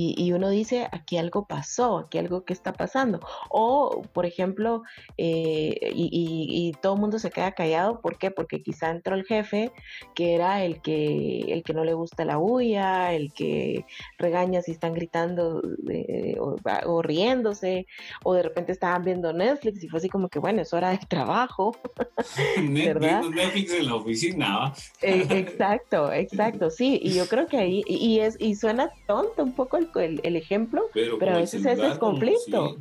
y, 0.00 0.32
uno 0.32 0.48
dice, 0.48 0.86
aquí 0.92 1.16
algo 1.16 1.46
pasó, 1.46 1.98
aquí 1.98 2.18
algo 2.18 2.44
que 2.44 2.52
está 2.52 2.72
pasando. 2.72 3.18
O, 3.50 4.02
por 4.12 4.26
ejemplo, 4.26 4.84
eh, 5.16 5.90
y, 5.92 6.72
todo 6.80 6.94
el 6.94 7.00
mundo 7.00 7.18
se 7.18 7.30
queda 7.30 7.52
callado, 7.52 8.00
¿por 8.00 8.16
qué? 8.18 8.30
Porque 8.30 8.62
quizá 8.62 8.90
entró 8.90 9.16
el 9.16 9.24
jefe, 9.24 9.72
que 10.14 10.34
era 10.34 10.64
el 10.64 10.80
que, 10.82 11.40
el 11.52 11.64
que 11.64 11.74
no 11.74 11.84
le 11.84 11.94
gusta 11.94 12.24
la 12.24 12.36
bulla, 12.36 13.12
el 13.12 13.32
que 13.32 13.84
regaña 14.18 14.62
si 14.62 14.70
están 14.70 14.94
gritando 14.94 15.62
eh, 15.90 16.36
o, 16.38 17.02
riéndose, 17.02 17.86
o 18.22 18.34
de 18.34 18.42
repente 18.42 18.72
estaban 18.72 19.02
viendo 19.02 19.32
Netflix 19.32 19.82
y 19.82 19.88
fue 19.88 19.98
así 19.98 20.08
como 20.08 20.28
que, 20.28 20.38
bueno, 20.38 20.62
es 20.62 20.72
hora 20.72 20.90
de 20.90 20.98
trabajo. 20.98 21.76
¿verdad? 22.70 23.24
Netflix 23.24 23.72
en 23.72 23.86
la 23.86 23.94
oficina. 23.96 24.72
Eh, 25.02 25.26
exacto, 25.30 26.12
exacto, 26.12 26.70
sí, 26.70 27.00
y 27.02 27.14
yo 27.14 27.26
creo 27.26 27.46
que 27.46 27.58
ahí, 27.58 27.82
y, 27.86 28.20
es, 28.20 28.36
y 28.38 28.54
suena 28.54 28.90
tonto 29.06 29.42
un 29.42 29.52
poco 29.52 29.76
el, 29.96 30.36
ejemplo, 30.36 30.84
pero, 30.92 31.18
a 31.20 31.38
veces 31.38 31.64
ese 31.64 31.72
es 31.72 31.92
el 31.92 31.98
conflicto. 31.98 32.76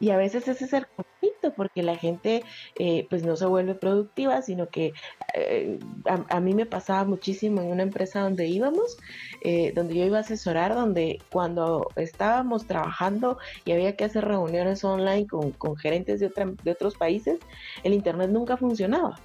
Y 0.00 0.10
a 0.10 0.16
veces 0.16 0.46
ese 0.46 0.64
es 0.64 0.72
el 0.72 0.86
conflicto 0.86 1.52
porque 1.56 1.82
la 1.82 1.96
gente 1.96 2.44
eh, 2.78 3.06
pues 3.10 3.24
no 3.24 3.36
se 3.36 3.46
vuelve 3.46 3.74
productiva, 3.74 4.42
sino 4.42 4.68
que 4.68 4.92
eh, 5.34 5.78
a, 6.06 6.40
mí 6.40 6.54
me 6.54 6.66
pasaba 6.66 7.04
muchísimo 7.04 7.60
en 7.60 7.68
una 7.68 7.82
empresa 7.82 8.20
donde 8.20 8.46
íbamos, 8.46 8.96
eh, 9.42 9.72
donde 9.74 9.96
yo 9.96 10.04
iba 10.04 10.18
a 10.18 10.20
asesorar, 10.20 10.74
donde 10.74 11.20
cuando 11.32 11.88
estábamos 11.96 12.66
trabajando 12.66 13.38
y 13.64 13.72
había 13.72 13.96
que 13.96 14.04
hacer 14.04 14.24
reuniones 14.24 14.84
online 14.84 15.26
con, 15.26 15.50
con 15.52 15.76
gerentes 15.76 16.20
de, 16.20 16.30
de 16.62 16.70
otros 16.70 16.94
países, 16.94 17.40
el 17.82 17.92
Internet 17.92 18.30
nunca 18.30 18.56
funcionaba 18.56 19.18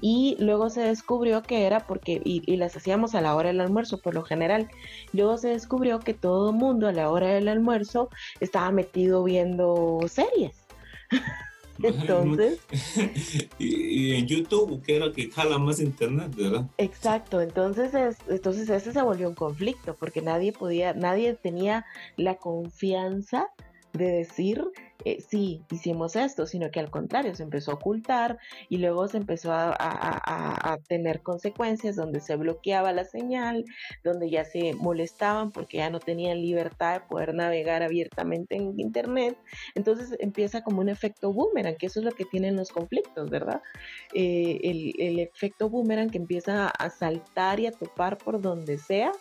y 0.00 0.36
luego 0.38 0.70
se 0.70 0.82
descubrió 0.82 1.42
que 1.42 1.66
era 1.66 1.86
porque, 1.86 2.20
y, 2.24 2.56
las 2.56 2.76
hacíamos 2.76 3.14
a 3.14 3.20
la 3.20 3.34
hora 3.34 3.48
del 3.48 3.60
almuerzo 3.60 3.98
por 3.98 4.14
lo 4.14 4.22
general, 4.22 4.68
luego 5.12 5.38
se 5.38 5.48
descubrió 5.48 6.00
que 6.00 6.14
todo 6.14 6.50
el 6.50 6.56
mundo 6.56 6.88
a 6.88 6.92
la 6.92 7.10
hora 7.10 7.28
del 7.28 7.48
almuerzo 7.48 8.08
estaba 8.40 8.70
metido 8.70 9.24
viendo 9.24 10.00
series. 10.08 10.56
Entonces. 11.82 12.58
y, 13.58 14.14
en 14.14 14.26
YouTube, 14.26 14.82
que 14.82 14.96
era 14.96 15.12
que 15.12 15.30
jala 15.30 15.58
más 15.58 15.80
internet, 15.80 16.34
¿verdad? 16.34 16.66
Exacto. 16.78 17.40
Entonces, 17.40 17.92
entonces 18.28 18.68
ese 18.70 18.92
se 18.92 19.02
volvió 19.02 19.28
un 19.28 19.34
conflicto 19.34 19.94
porque 19.94 20.22
nadie 20.22 20.52
podía, 20.52 20.94
nadie 20.94 21.34
tenía 21.34 21.84
la 22.16 22.36
confianza 22.36 23.50
de 23.96 24.10
decir 24.10 24.64
eh, 25.04 25.20
sí, 25.20 25.62
hicimos 25.70 26.16
esto, 26.16 26.46
sino 26.46 26.70
que 26.72 26.80
al 26.80 26.90
contrario, 26.90 27.32
se 27.36 27.44
empezó 27.44 27.70
a 27.70 27.74
ocultar 27.74 28.38
y 28.68 28.78
luego 28.78 29.06
se 29.06 29.18
empezó 29.18 29.52
a, 29.52 30.78
tener 30.88 31.22
consecuencias 31.22 31.96
donde 31.96 32.20
se 32.20 32.34
bloqueaba 32.36 32.92
la 32.92 33.04
señal, 33.04 33.64
donde 34.02 34.30
ya 34.30 34.44
se 34.44 34.74
molestaban 34.74 35.52
porque 35.52 35.78
ya 35.78 35.90
no 35.90 36.00
tenían 36.00 36.40
libertad 36.40 36.94
de 36.94 37.06
poder 37.06 37.34
navegar 37.34 37.82
abiertamente 37.82 38.56
en 38.56 38.78
Internet. 38.80 39.38
Entonces 39.74 40.16
empieza 40.18 40.62
como 40.62 40.80
un 40.80 40.88
efecto 40.88 41.32
boomerang, 41.32 41.76
que 41.76 41.86
eso 41.86 42.00
es 42.00 42.04
lo 42.04 42.12
que 42.12 42.24
tienen 42.24 42.56
los 42.56 42.70
conflictos, 42.70 43.30
¿verdad? 43.30 43.62
Eh, 44.12 44.58
el, 44.64 44.92
el 44.98 45.18
efecto 45.20 45.68
boomerang 45.70 46.10
que 46.10 46.18
empieza 46.18 46.68
a 46.68 46.90
saltar 46.90 47.60
y 47.60 47.66
a 47.66 47.72
topar 47.72 48.18
por 48.18 48.40
donde 48.40 48.78
sea 48.78 49.12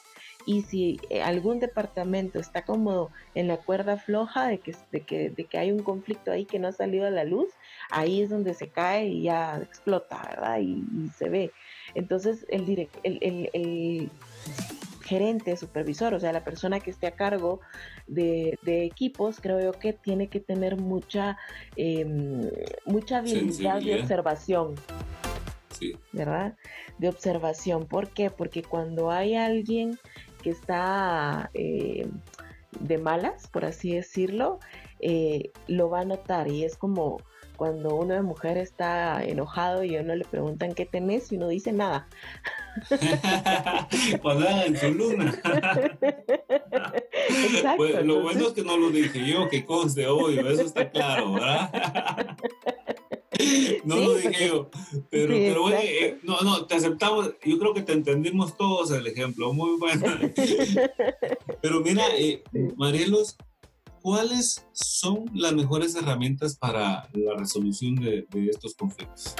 y 0.45 0.61
si 0.61 0.99
eh, 1.09 1.21
algún 1.21 1.59
departamento 1.59 2.39
está 2.39 2.63
como 2.63 3.09
en 3.33 3.47
la 3.47 3.57
cuerda 3.57 3.97
floja 3.97 4.47
de 4.47 4.59
que, 4.59 4.75
de 4.91 5.01
que, 5.01 5.29
de 5.29 5.45
que 5.45 5.57
hay 5.57 5.71
un 5.71 5.79
conflicto 5.79 6.31
ahí 6.31 6.45
que 6.45 6.59
no 6.59 6.67
ha 6.67 6.71
salido 6.71 7.07
a 7.07 7.11
la 7.11 7.23
luz, 7.23 7.49
ahí 7.89 8.21
es 8.21 8.29
donde 8.29 8.53
se 8.53 8.69
cae 8.69 9.07
y 9.07 9.23
ya 9.23 9.57
explota, 9.57 10.21
¿verdad? 10.29 10.59
Y, 10.59 10.83
se 11.17 11.29
ve. 11.29 11.51
Entonces 11.95 12.45
el, 12.49 12.89
el, 13.03 13.49
el, 13.53 14.09
gerente, 15.03 15.55
supervisor, 15.55 16.15
o 16.15 16.19
sea, 16.19 16.33
la 16.33 16.43
persona 16.43 16.79
que 16.79 16.89
esté 16.89 17.05
a 17.05 17.11
cargo 17.11 17.59
de, 18.07 18.57
equipos, 18.65 19.39
creo 19.39 19.61
yo 19.61 19.71
que 19.71 19.93
tiene 19.93 20.29
que 20.29 20.39
tener 20.39 20.77
mucha, 20.77 21.37
em, 21.75 22.49
mucha 22.85 23.19
habilidad 23.19 23.81
de 23.81 24.01
observación. 24.01 24.75
Sí. 25.77 25.95
¿Verdad? 26.11 26.55
De 26.97 27.09
observación. 27.09 27.85
¿Por 27.85 28.09
qué? 28.09 28.29
Porque 28.29 28.63
cuando 28.63 29.11
hay 29.11 29.35
alguien 29.35 29.99
que 30.45 30.51
está 30.51 31.49
eh, 31.55 32.07
de 32.79 32.97
malas, 32.99 33.47
por 33.47 33.65
así 33.65 33.95
decirlo, 33.95 34.59
eh, 34.99 35.49
lo 35.67 35.89
va 35.89 36.01
a 36.01 36.05
notar 36.05 36.49
y 36.49 36.63
es 36.63 36.77
como 36.77 37.17
cuando 37.57 37.95
una 37.95 38.21
mujer 38.21 38.59
está 38.59 39.23
enojado 39.23 39.83
y 39.83 39.97
uno 39.97 40.15
le 40.15 40.23
preguntan 40.23 40.75
qué 40.75 40.85
tenés 40.85 41.31
y 41.31 41.37
uno 41.37 41.47
dice 41.47 41.71
nada. 41.71 42.07
cuando 44.21 44.47
en 44.47 44.77
su 44.77 44.91
luna. 44.93 45.33
Exacto, 47.11 47.77
pues, 47.77 48.05
lo 48.05 48.21
bueno 48.21 48.47
es 48.49 48.53
que 48.53 48.61
no 48.61 48.77
lo 48.77 48.91
dije 48.91 49.25
yo, 49.25 49.49
que 49.49 49.65
conste 49.65 50.05
obvio, 50.05 50.47
eso 50.47 50.61
está 50.61 50.91
claro, 50.91 51.33
¿verdad? 51.33 52.37
no 53.85 53.95
lo 53.95 54.13
dije 54.15 54.47
yo. 54.47 54.69
Pero, 55.09 55.33
pero 55.33 55.61
bueno, 55.63 55.77
eh, 55.81 56.19
no, 56.23 56.41
no, 56.41 56.65
te 56.65 56.75
aceptamos. 56.75 57.31
Yo 57.43 57.59
creo 57.59 57.73
que 57.73 57.81
te 57.81 57.93
entendimos 57.93 58.55
todos 58.57 58.91
el 58.91 59.05
ejemplo. 59.07 59.53
Muy 59.53 59.77
bueno. 59.77 60.05
pero 61.61 61.81
mira, 61.81 62.03
eh, 62.17 62.43
Marielos, 62.75 63.37
¿cuáles 64.01 64.65
son 64.71 65.25
las 65.33 65.53
mejores 65.53 65.95
herramientas 65.95 66.55
para 66.55 67.09
la 67.13 67.35
resolución 67.35 67.95
de, 67.95 68.25
de 68.29 68.49
estos 68.49 68.75
conflictos? 68.75 69.35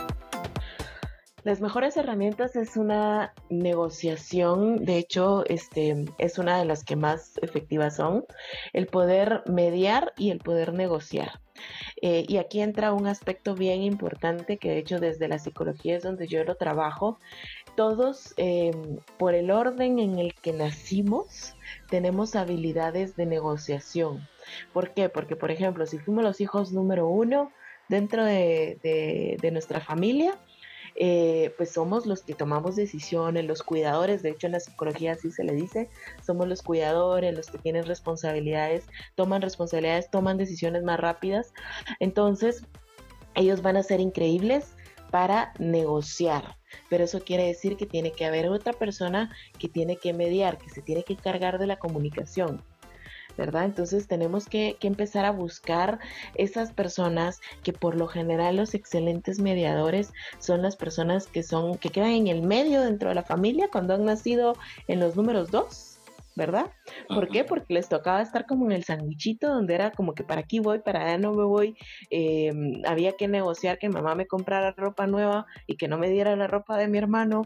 Las 1.45 1.61
mejores 1.61 1.95
herramientas 1.95 2.55
es 2.55 2.75
una 2.75 3.31
negociación, 3.51 4.83
de 4.83 4.97
hecho, 4.97 5.45
este 5.45 6.05
es 6.17 6.39
una 6.39 6.57
de 6.57 6.65
las 6.65 6.83
que 6.83 6.95
más 6.95 7.37
efectivas 7.39 7.97
son, 7.97 8.25
el 8.73 8.87
poder 8.87 9.43
mediar 9.45 10.11
y 10.17 10.31
el 10.31 10.39
poder 10.39 10.73
negociar. 10.73 11.39
Eh, 12.01 12.25
y 12.27 12.37
aquí 12.37 12.61
entra 12.61 12.93
un 12.93 13.05
aspecto 13.05 13.53
bien 13.53 13.83
importante 13.83 14.57
que 14.57 14.71
de 14.71 14.79
hecho 14.79 14.99
desde 14.99 15.27
la 15.27 15.37
psicología 15.37 15.97
es 15.97 16.01
donde 16.01 16.27
yo 16.27 16.43
lo 16.43 16.55
trabajo. 16.55 17.19
Todos, 17.77 18.33
em, 18.37 18.97
por 19.19 19.35
el 19.35 19.51
orden 19.51 19.99
en 19.99 20.17
el 20.17 20.33
que 20.33 20.51
nacimos, 20.51 21.55
tenemos 21.91 22.35
habilidades 22.35 23.15
de 23.15 23.27
negociación. 23.27 24.27
¿Por 24.73 24.95
qué? 24.95 25.09
Porque, 25.09 25.35
por 25.35 25.51
ejemplo, 25.51 25.85
si 25.85 25.99
fuimos 25.99 26.23
los 26.23 26.41
hijos 26.41 26.71
número 26.71 27.07
uno 27.07 27.51
dentro 27.87 28.25
de 28.25 29.49
nuestra 29.51 29.79
familia, 29.79 30.39
eh, 30.95 31.53
pues 31.57 31.71
somos 31.71 32.05
los 32.05 32.23
que 32.23 32.33
tomamos 32.33 32.75
decisiones, 32.75 33.45
los 33.45 33.63
cuidadores, 33.63 34.23
de 34.23 34.29
hecho 34.29 34.47
en 34.47 34.53
la 34.53 34.61
psicología 34.61 35.13
así 35.13 35.29
se 35.29 35.43
le 35.43 35.53
dice, 35.53 35.89
somos 36.25 36.47
los 36.47 36.61
cuidadores, 36.61 37.35
los 37.35 37.47
que 37.47 37.57
tienen 37.57 37.85
responsabilidades, 37.85 38.85
toman 39.15 39.41
responsabilidades, 39.41 40.09
toman 40.09 40.37
decisiones 40.37 40.83
más 40.83 40.99
rápidas. 40.99 41.53
Entonces, 41.99 42.63
ellos 43.35 43.61
van 43.61 43.75
a 43.77 43.83
ser 43.83 43.99
increíbles 43.99 44.75
para 45.11 45.53
negociar. 45.59 46.57
Pero 46.89 47.03
eso 47.03 47.21
quiere 47.21 47.45
decir 47.45 47.77
que 47.77 47.85
tiene 47.85 48.11
que 48.11 48.25
haber 48.25 48.47
otra 48.47 48.73
persona 48.73 49.33
que 49.59 49.69
tiene 49.69 49.97
que 49.97 50.13
mediar, 50.13 50.57
que 50.57 50.69
se 50.69 50.81
tiene 50.81 51.03
que 51.03 51.15
cargar 51.15 51.57
de 51.59 51.67
la 51.67 51.77
comunicación. 51.77 52.61
¿Verdad? 53.37 53.65
Entonces 53.65 54.07
tenemos 54.07 54.45
que, 54.47 54.77
empezar 54.81 55.25
a 55.25 55.31
buscar 55.31 55.99
esas 56.35 56.71
personas 56.71 57.41
que 57.63 57.73
por 57.73 57.95
lo 57.95 58.07
general 58.07 58.57
los 58.57 58.75
excelentes 58.75 59.39
mediadores 59.39 60.13
son 60.37 60.61
las 60.61 60.75
personas 60.75 61.25
que 61.25 61.41
son, 61.41 61.79
que 61.79 61.89
quedan 61.89 62.11
en 62.11 62.27
el 62.27 62.43
medio 62.43 62.81
dentro 62.81 63.09
de 63.09 63.15
la 63.15 63.23
familia 63.23 63.69
cuando 63.71 63.95
han 63.95 64.05
nacido 64.05 64.55
en 64.87 64.99
los 64.99 65.15
números 65.15 65.49
dos 65.49 65.94
¿verdad? 66.35 66.71
¿Por 67.07 67.29
qué? 67.29 67.43
Porque 67.43 67.73
les 67.73 67.87
tocaba 67.89 68.21
estar 68.21 68.45
como 68.45 68.65
en 68.65 68.73
el 68.73 68.83
sandwichito 68.83 69.47
donde 69.47 69.75
era 69.75 69.91
como 69.91 70.13
que 70.13 70.23
para 70.23 70.41
aquí 70.41 70.59
voy, 70.59 70.79
para 70.79 71.01
allá 71.01 71.17
no 71.17 71.33
me 71.33 71.43
voy. 71.43 71.75
Em, 72.09 72.81
había 72.85 73.13
que 73.13 73.27
negociar 73.27 73.79
que 73.79 73.89
mamá 73.89 74.15
me 74.15 74.27
comprara 74.27 74.71
ropa 74.71 75.07
nueva 75.07 75.45
y 75.65 75.77
que 75.77 75.87
no 75.87 75.97
me 75.97 76.09
diera 76.09 76.35
la 76.35 76.47
ropa 76.47 76.77
de 76.77 76.87
mi 76.87 76.97
hermano. 76.97 77.43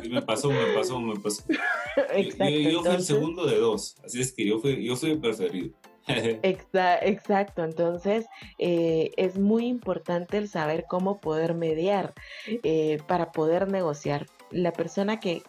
sí, 0.00 0.08
me 0.08 0.22
pasó, 0.22 0.50
me 0.50 0.66
pasó, 0.74 1.00
me 1.00 1.18
pasó. 1.18 1.42
Exacto, 2.14 2.54
yo, 2.54 2.82
fui 2.82 2.94
el 2.94 3.02
segundo 3.02 3.46
de 3.46 3.58
dos, 3.58 3.96
así 4.04 4.20
es 4.20 4.32
que 4.32 4.46
yo 4.46 4.58
fui, 4.58 4.84
yo 4.84 4.96
fui 4.96 5.10
el 5.10 5.20
preferido. 5.20 5.74
Exacto, 6.42 7.64
entonces 7.64 8.26
eh, 8.58 9.12
es 9.16 9.38
muy 9.38 9.66
importante 9.66 10.38
el 10.38 10.48
saber 10.48 10.84
cómo 10.88 11.20
poder 11.20 11.54
mediar 11.54 12.12
eh, 12.46 12.98
para 13.06 13.30
poder 13.30 13.70
negociar 13.70 14.26
la 14.52 14.72
persona 14.72 15.18
que, 15.20 15.42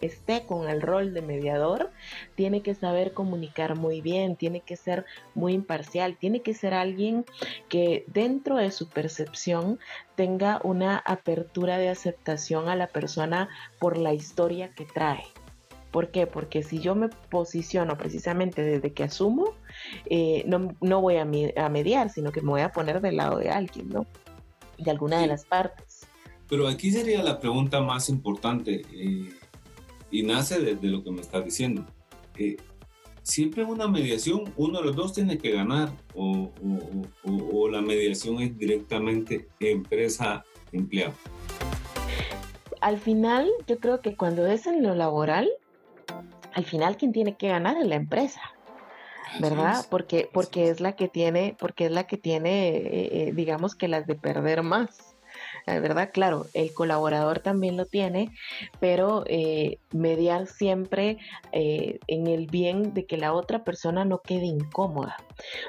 esté 0.00 0.46
con 0.46 0.68
el 0.68 0.80
rol 0.80 1.14
de 1.14 1.22
mediador 1.22 1.90
tiene 2.34 2.62
que 2.62 2.74
saber 2.74 3.12
comunicar 3.12 3.76
muy 3.76 4.00
bien, 4.00 4.36
tiene 4.36 4.60
que 4.60 4.76
ser 4.76 5.04
muy 5.34 5.52
imparcial, 5.52 6.16
tiene 6.16 6.40
que 6.40 6.54
ser 6.54 6.74
alguien 6.74 7.24
que 7.68 8.04
dentro 8.08 8.56
de 8.56 8.70
su 8.70 8.88
percepción 8.88 9.78
tenga 10.14 10.60
una 10.62 10.98
apertura 10.98 11.78
de 11.78 11.88
aceptación 11.88 12.68
a 12.68 12.76
la 12.76 12.86
persona 12.86 13.48
por 13.78 13.98
la 13.98 14.14
historia 14.14 14.70
que 14.74 14.84
trae. 14.84 15.24
¿Por 15.94 16.10
qué? 16.10 16.26
Porque 16.26 16.64
si 16.64 16.80
yo 16.80 16.96
me 16.96 17.08
posiciono 17.08 17.96
precisamente 17.96 18.62
desde 18.62 18.92
que 18.92 19.04
asumo, 19.04 19.54
eh, 20.06 20.44
no, 20.44 21.00
voy 21.00 21.18
a, 21.18 21.24
mediar, 21.24 22.10
sino 22.10 22.32
que 22.32 22.40
me 22.40 22.48
voy 22.48 22.62
a 22.62 22.72
poner 22.72 23.00
del 23.00 23.16
lado 23.16 23.38
de 23.38 23.50
alguien, 23.50 23.90
¿no? 23.90 24.04
De 24.76 24.90
alguna 24.90 25.20
de 25.20 25.28
las 25.28 25.44
partes. 25.44 25.93
Pero 26.48 26.68
aquí 26.68 26.90
sería 26.90 27.22
la 27.22 27.40
pregunta 27.40 27.80
más 27.80 28.08
importante 28.08 28.82
eh, 28.92 29.32
y 30.10 30.22
nace 30.22 30.60
desde 30.60 30.88
lo 30.88 31.02
que 31.02 31.10
me 31.10 31.20
estás 31.20 31.44
diciendo. 31.44 31.86
Eh, 32.36 32.56
siempre 33.22 33.62
en 33.62 33.70
una 33.70 33.88
mediación 33.88 34.52
uno 34.56 34.78
de 34.78 34.84
los 34.84 34.96
dos 34.96 35.12
tiene 35.12 35.38
que 35.38 35.50
ganar 35.50 35.90
o, 36.14 36.50
la 37.70 37.80
mediación 37.80 38.40
es 38.40 38.56
directamente 38.56 39.48
empresa-empleado. 39.58 41.14
Al 42.80 42.98
final, 42.98 43.50
yo 43.66 43.78
creo 43.78 44.00
que 44.00 44.14
cuando 44.14 44.46
es 44.46 44.66
en 44.66 44.82
lo 44.82 44.94
laboral, 44.94 45.50
al 46.52 46.64
final 46.64 46.96
quien 46.96 47.12
tiene 47.12 47.36
que 47.36 47.48
ganar 47.48 47.76
es 47.78 47.86
la 47.86 47.96
empresa. 47.96 48.40
¿verdad? 49.40 49.84
Porque, 49.90 50.28
porque 50.32 50.68
es. 50.68 50.80
la 50.80 50.92
que 50.94 51.08
tiene, 51.08 51.56
porque 51.58 51.86
es 51.86 51.90
la 51.90 52.06
que 52.06 52.16
tiene, 52.16 52.76
eh, 52.76 53.32
digamos 53.34 53.74
que 53.74 53.88
las 53.88 54.06
de 54.06 54.14
perder 54.14 54.62
más. 54.62 55.13
¿Verdad? 55.66 56.10
Claro, 56.12 56.46
el 56.54 56.72
colaborador 56.72 57.40
también 57.40 57.76
lo 57.76 57.86
tiene, 57.86 58.30
pero 58.80 59.24
eh, 59.26 59.78
mediar 59.92 60.46
siempre 60.46 61.18
eh, 61.52 61.98
en 62.06 62.26
el 62.26 62.46
bien 62.46 62.94
de 62.94 63.06
que 63.06 63.16
la 63.16 63.32
otra 63.32 63.64
persona 63.64 64.04
no 64.04 64.20
quede 64.20 64.46
incómoda. 64.46 65.16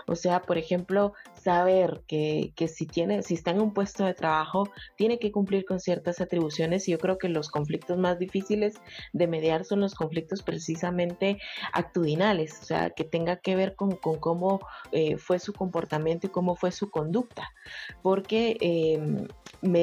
O 0.07 0.15
sea, 0.15 0.41
por 0.41 0.57
ejemplo, 0.57 1.13
saber 1.45 2.01
que, 2.07 2.53
si 2.67 2.87
tiene, 2.87 3.21
si 3.21 3.35
está 3.35 3.51
en 3.51 3.61
un 3.61 3.71
puesto 3.71 4.03
de 4.03 4.15
trabajo, 4.15 4.67
tiene 4.95 5.19
que 5.19 5.31
cumplir 5.31 5.63
con 5.63 5.79
ciertas 5.79 6.19
atribuciones 6.19 6.87
y 6.87 6.91
yo 6.91 6.97
creo 6.97 7.19
que 7.19 7.29
los 7.29 7.49
conflictos 7.49 7.99
más 7.99 8.17
difíciles 8.17 8.73
de 9.13 9.27
mediar 9.27 9.63
son 9.63 9.79
los 9.79 9.93
conflictos 9.93 10.41
precisamente 10.41 11.37
actitudinales, 11.71 12.59
o 12.61 12.65
sea, 12.65 12.89
que 12.89 13.03
tenga 13.03 13.37
que 13.37 13.55
ver 13.55 13.75
con, 13.75 13.91
cómo 13.91 14.59
eh, 14.91 15.17
fue 15.17 15.37
su 15.37 15.53
comportamiento 15.53 16.25
y 16.25 16.31
cómo 16.31 16.55
fue 16.55 16.71
su 16.71 16.89
conducta, 16.89 17.51
porque 18.01 18.57
em, 18.59 19.27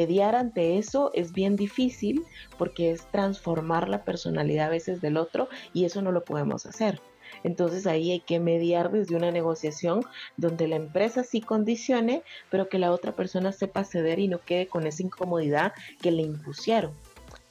mediar 0.03 0.35
ante 0.35 0.79
eso 0.79 1.13
es 1.15 1.33
bien 1.33 1.55
difícil 1.55 2.25
porque 2.59 2.91
es 2.91 3.07
transformar 3.13 3.89
la 3.89 4.05
personalidad 4.05 4.67
a 4.67 4.71
veces 4.71 5.01
del 5.01 5.17
otro 5.17 5.49
y 5.73 5.85
eso 5.85 6.03
no 6.03 6.11
lo 6.11 6.25
podemos 6.25 6.67
hacer. 6.67 7.01
Entonces 7.45 7.87
ahí 7.87 8.11
hay 8.11 8.21
que 8.21 8.41
mediar 8.41 8.91
desde 8.91 9.15
una 9.15 9.31
negociación 9.31 10.03
donde 10.37 10.67
la 10.67 10.77
empresa 10.77 11.23
sí 11.23 11.41
condicione, 11.41 12.25
pero 12.51 12.69
que 12.69 12.81
la 12.81 12.91
otra 12.91 13.13
persona 13.13 13.53
sepa 13.53 13.85
ceder 13.85 14.19
y 14.19 14.27
no 14.27 14.41
quede 14.41 14.67
con 14.67 14.89
esa 14.89 15.05
incomodidad 15.05 15.73
que 16.01 16.11
le 16.11 16.23
impusieron 16.23 16.93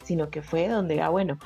sino 0.03 0.31
que 0.31 0.41
fue 0.41 0.67
donde, 0.67 0.99
ah, 0.99 1.09
bueno, 1.09 1.37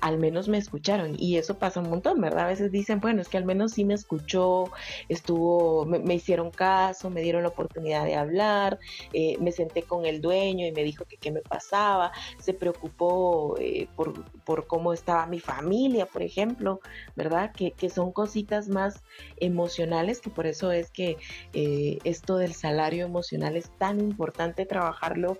al 0.00 0.18
menos 0.18 0.48
me 0.48 0.58
escucharon. 0.58 1.14
Y 1.18 1.36
eso 1.36 1.58
pasa 1.58 1.80
un 1.80 1.90
montón, 1.90 2.20
¿verdad? 2.20 2.46
A 2.46 2.48
veces 2.48 2.72
dicen, 2.72 3.00
bueno, 3.00 3.20
es 3.22 3.28
que 3.28 3.36
al 3.36 3.44
menos 3.44 3.72
sí 3.72 3.84
me 3.84 3.94
escuchó, 3.94 4.70
estuvo, 5.08 5.84
me, 5.84 6.14
hicieron 6.14 6.50
caso, 6.50 7.10
me 7.10 7.20
dieron 7.22 7.42
la 7.42 7.48
oportunidad 7.48 8.04
de 8.04 8.14
hablar, 8.14 8.78
eh, 9.12 9.36
me 9.40 9.52
senté 9.52 9.82
con 9.82 10.06
el 10.06 10.20
dueño 10.20 10.66
y 10.66 10.72
me 10.72 10.82
dijo 10.84 11.04
que 11.04 11.16
qué 11.16 11.30
me 11.30 11.40
pasaba, 11.40 12.12
se 12.38 12.54
preocupó 12.54 13.56
eh, 13.58 13.88
por, 13.96 14.66
cómo 14.66 14.92
estaba 14.92 15.26
mi 15.26 15.40
familia, 15.40 16.06
por 16.06 16.22
ejemplo, 16.22 16.80
¿verdad? 17.16 17.52
Que, 17.52 17.74
son 17.90 18.12
cositas 18.12 18.68
más 18.68 19.02
emocionales, 19.38 20.20
que 20.20 20.30
por 20.30 20.46
eso 20.46 20.70
es 20.70 20.90
que 20.92 21.16
eh, 21.54 21.98
esto 22.04 22.36
del 22.36 22.54
salario 22.54 23.04
emocional 23.04 23.56
es 23.56 23.68
tan 23.78 24.00
importante 24.00 24.64
trabajarlo 24.64 25.38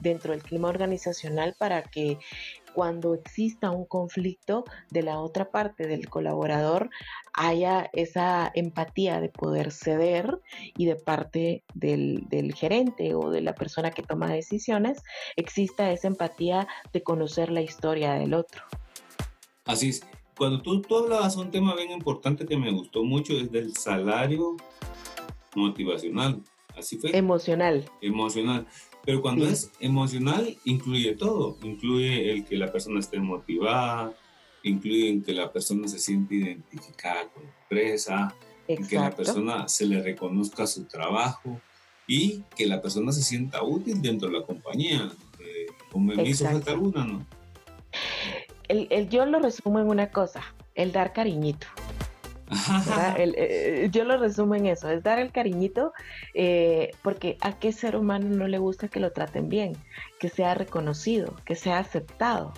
dentro 0.00 0.32
del 0.32 0.42
clima 0.42 0.68
organizacional 0.68 1.56
para 1.58 1.82
que 1.82 2.18
cuando 2.74 3.14
exista 3.14 3.70
un 3.70 3.84
conflicto 3.84 4.64
de 4.90 5.02
la 5.02 5.18
otra 5.18 5.50
parte 5.50 5.86
del 5.86 6.08
colaborador 6.08 6.90
haya 7.34 7.90
esa 7.92 8.50
empatía 8.54 9.20
de 9.20 9.28
poder 9.28 9.72
ceder 9.72 10.40
y 10.76 10.86
de 10.86 10.96
parte 10.96 11.62
del, 11.74 12.54
gerente 12.54 13.14
o 13.14 13.30
de 13.30 13.40
la 13.40 13.54
persona 13.54 13.90
que 13.90 14.02
toma 14.02 14.28
decisiones 14.28 15.02
exista 15.36 15.90
esa 15.92 16.08
empatía 16.08 16.68
de 16.92 17.02
conocer 17.02 17.50
la 17.50 17.62
historia 17.62 18.14
del 18.14 18.34
otro. 18.34 18.62
Así 19.64 19.90
es. 19.90 20.06
Cuando 20.36 20.60
tú, 20.62 20.82
tú 20.82 20.96
hablabas 20.96 21.36
un 21.36 21.50
tema 21.50 21.74
bien 21.74 21.92
importante 21.92 22.46
que 22.46 22.56
me 22.56 22.72
gustó 22.72 23.04
mucho 23.04 23.34
es 23.34 23.50
del 23.52 23.76
salario 23.76 24.56
motivacional. 25.54 26.42
Así 26.76 26.96
fue. 26.96 27.16
Emocional. 27.16 27.84
Emocional. 28.00 28.66
Pero 29.04 29.20
cuando 29.20 29.46
es 29.46 29.70
emocional, 29.80 30.56
incluye 30.64 31.14
todo. 31.16 31.56
Incluye 31.62 32.32
el 32.32 32.44
que 32.44 32.56
la 32.56 32.70
persona 32.70 33.00
esté 33.00 33.18
motivada, 33.18 34.14
incluye 34.62 35.22
que 35.24 35.32
la 35.32 35.52
persona 35.52 35.88
se 35.88 35.98
siente 35.98 36.36
identificada 36.36 37.28
con 37.28 37.42
la 37.44 37.50
empresa, 37.62 38.34
que 38.66 38.96
la 38.96 39.10
persona 39.10 39.68
se 39.68 39.86
le 39.86 40.02
reconozca 40.02 40.66
su 40.66 40.84
trabajo 40.84 41.60
y 42.06 42.42
que 42.56 42.66
la 42.66 42.80
persona 42.80 43.12
se 43.12 43.22
sienta 43.22 43.62
útil 43.62 44.00
dentro 44.00 44.28
de 44.28 44.38
la 44.38 44.46
compañía. 44.46 45.10
Eh, 45.40 45.66
como 45.90 46.14
me 46.14 46.28
hizo 46.28 46.44
falta 46.44 46.70
alguna, 46.70 47.04
¿no? 47.04 47.26
el, 48.68 49.08
yo 49.08 49.26
lo 49.26 49.38
resumo 49.38 49.78
en 49.80 49.88
una 49.88 50.10
cosa, 50.10 50.42
el 50.74 50.92
dar 50.92 51.12
cariñito. 51.12 51.66
Eh, 53.18 53.88
yo 53.90 54.04
lo 54.04 54.16
resumo 54.18 54.54
en 54.54 54.66
eso, 54.66 54.90
es 54.90 55.02
dar 55.02 55.18
el 55.18 55.32
cariñito, 55.32 55.92
eh, 56.34 56.90
porque 57.02 57.36
a 57.40 57.58
qué 57.58 57.72
ser 57.72 57.96
humano 57.96 58.28
no 58.28 58.48
le 58.48 58.58
gusta 58.58 58.88
que 58.88 59.00
lo 59.00 59.12
traten 59.12 59.48
bien, 59.48 59.76
que 60.18 60.28
sea 60.28 60.54
reconocido, 60.54 61.36
que 61.44 61.54
sea 61.54 61.78
aceptado. 61.78 62.52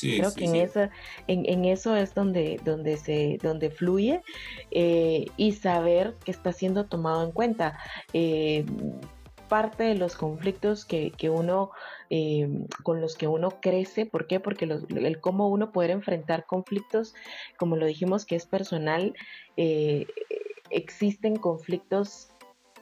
Creo 0.00 0.32
que 0.32 0.44
en, 0.44 0.54
Eso, 0.54 0.88
en, 1.26 1.64
eso 1.64 1.96
es 1.96 2.14
donde, 2.14 2.60
donde, 2.64 2.96
se, 2.98 3.38
donde 3.42 3.68
fluye 3.70 4.22
eh, 4.70 5.26
y 5.36 5.52
saber 5.52 6.14
que 6.24 6.30
está 6.30 6.52
siendo 6.52 6.86
tomado 6.86 7.24
en 7.24 7.32
cuenta 7.32 7.76
parte 9.48 9.84
de 9.84 9.94
los 9.94 10.14
conflictos 10.14 10.84
que, 10.84 11.12
uno, 11.30 11.70
eh, 12.10 12.48
con 12.82 13.00
los 13.00 13.16
que 13.16 13.26
uno 13.26 13.60
crece. 13.60 14.06
¿Por 14.06 14.26
qué? 14.26 14.40
Porque 14.40 14.64
el 14.66 15.20
cómo 15.20 15.48
uno 15.48 15.72
puede 15.72 15.92
enfrentar 15.92 16.46
conflictos, 16.46 17.14
como 17.56 17.76
lo 17.76 17.86
dijimos 17.86 18.24
que 18.24 18.36
es 18.36 18.46
personal, 18.46 19.14
eh, 19.56 20.06
existen 20.70 21.36
conflictos 21.36 22.28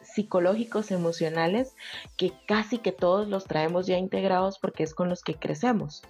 psicológicos, 0.02 0.90
emocionales, 0.92 1.74
que 2.16 2.32
casi 2.46 2.78
que 2.78 2.92
todos 2.92 3.28
los 3.28 3.44
traemos 3.44 3.86
ya 3.86 3.98
integrados 3.98 4.58
porque 4.58 4.82
es 4.82 4.94
con 4.94 5.08
los 5.08 5.22
que 5.22 5.34
crecemos. 5.34 6.02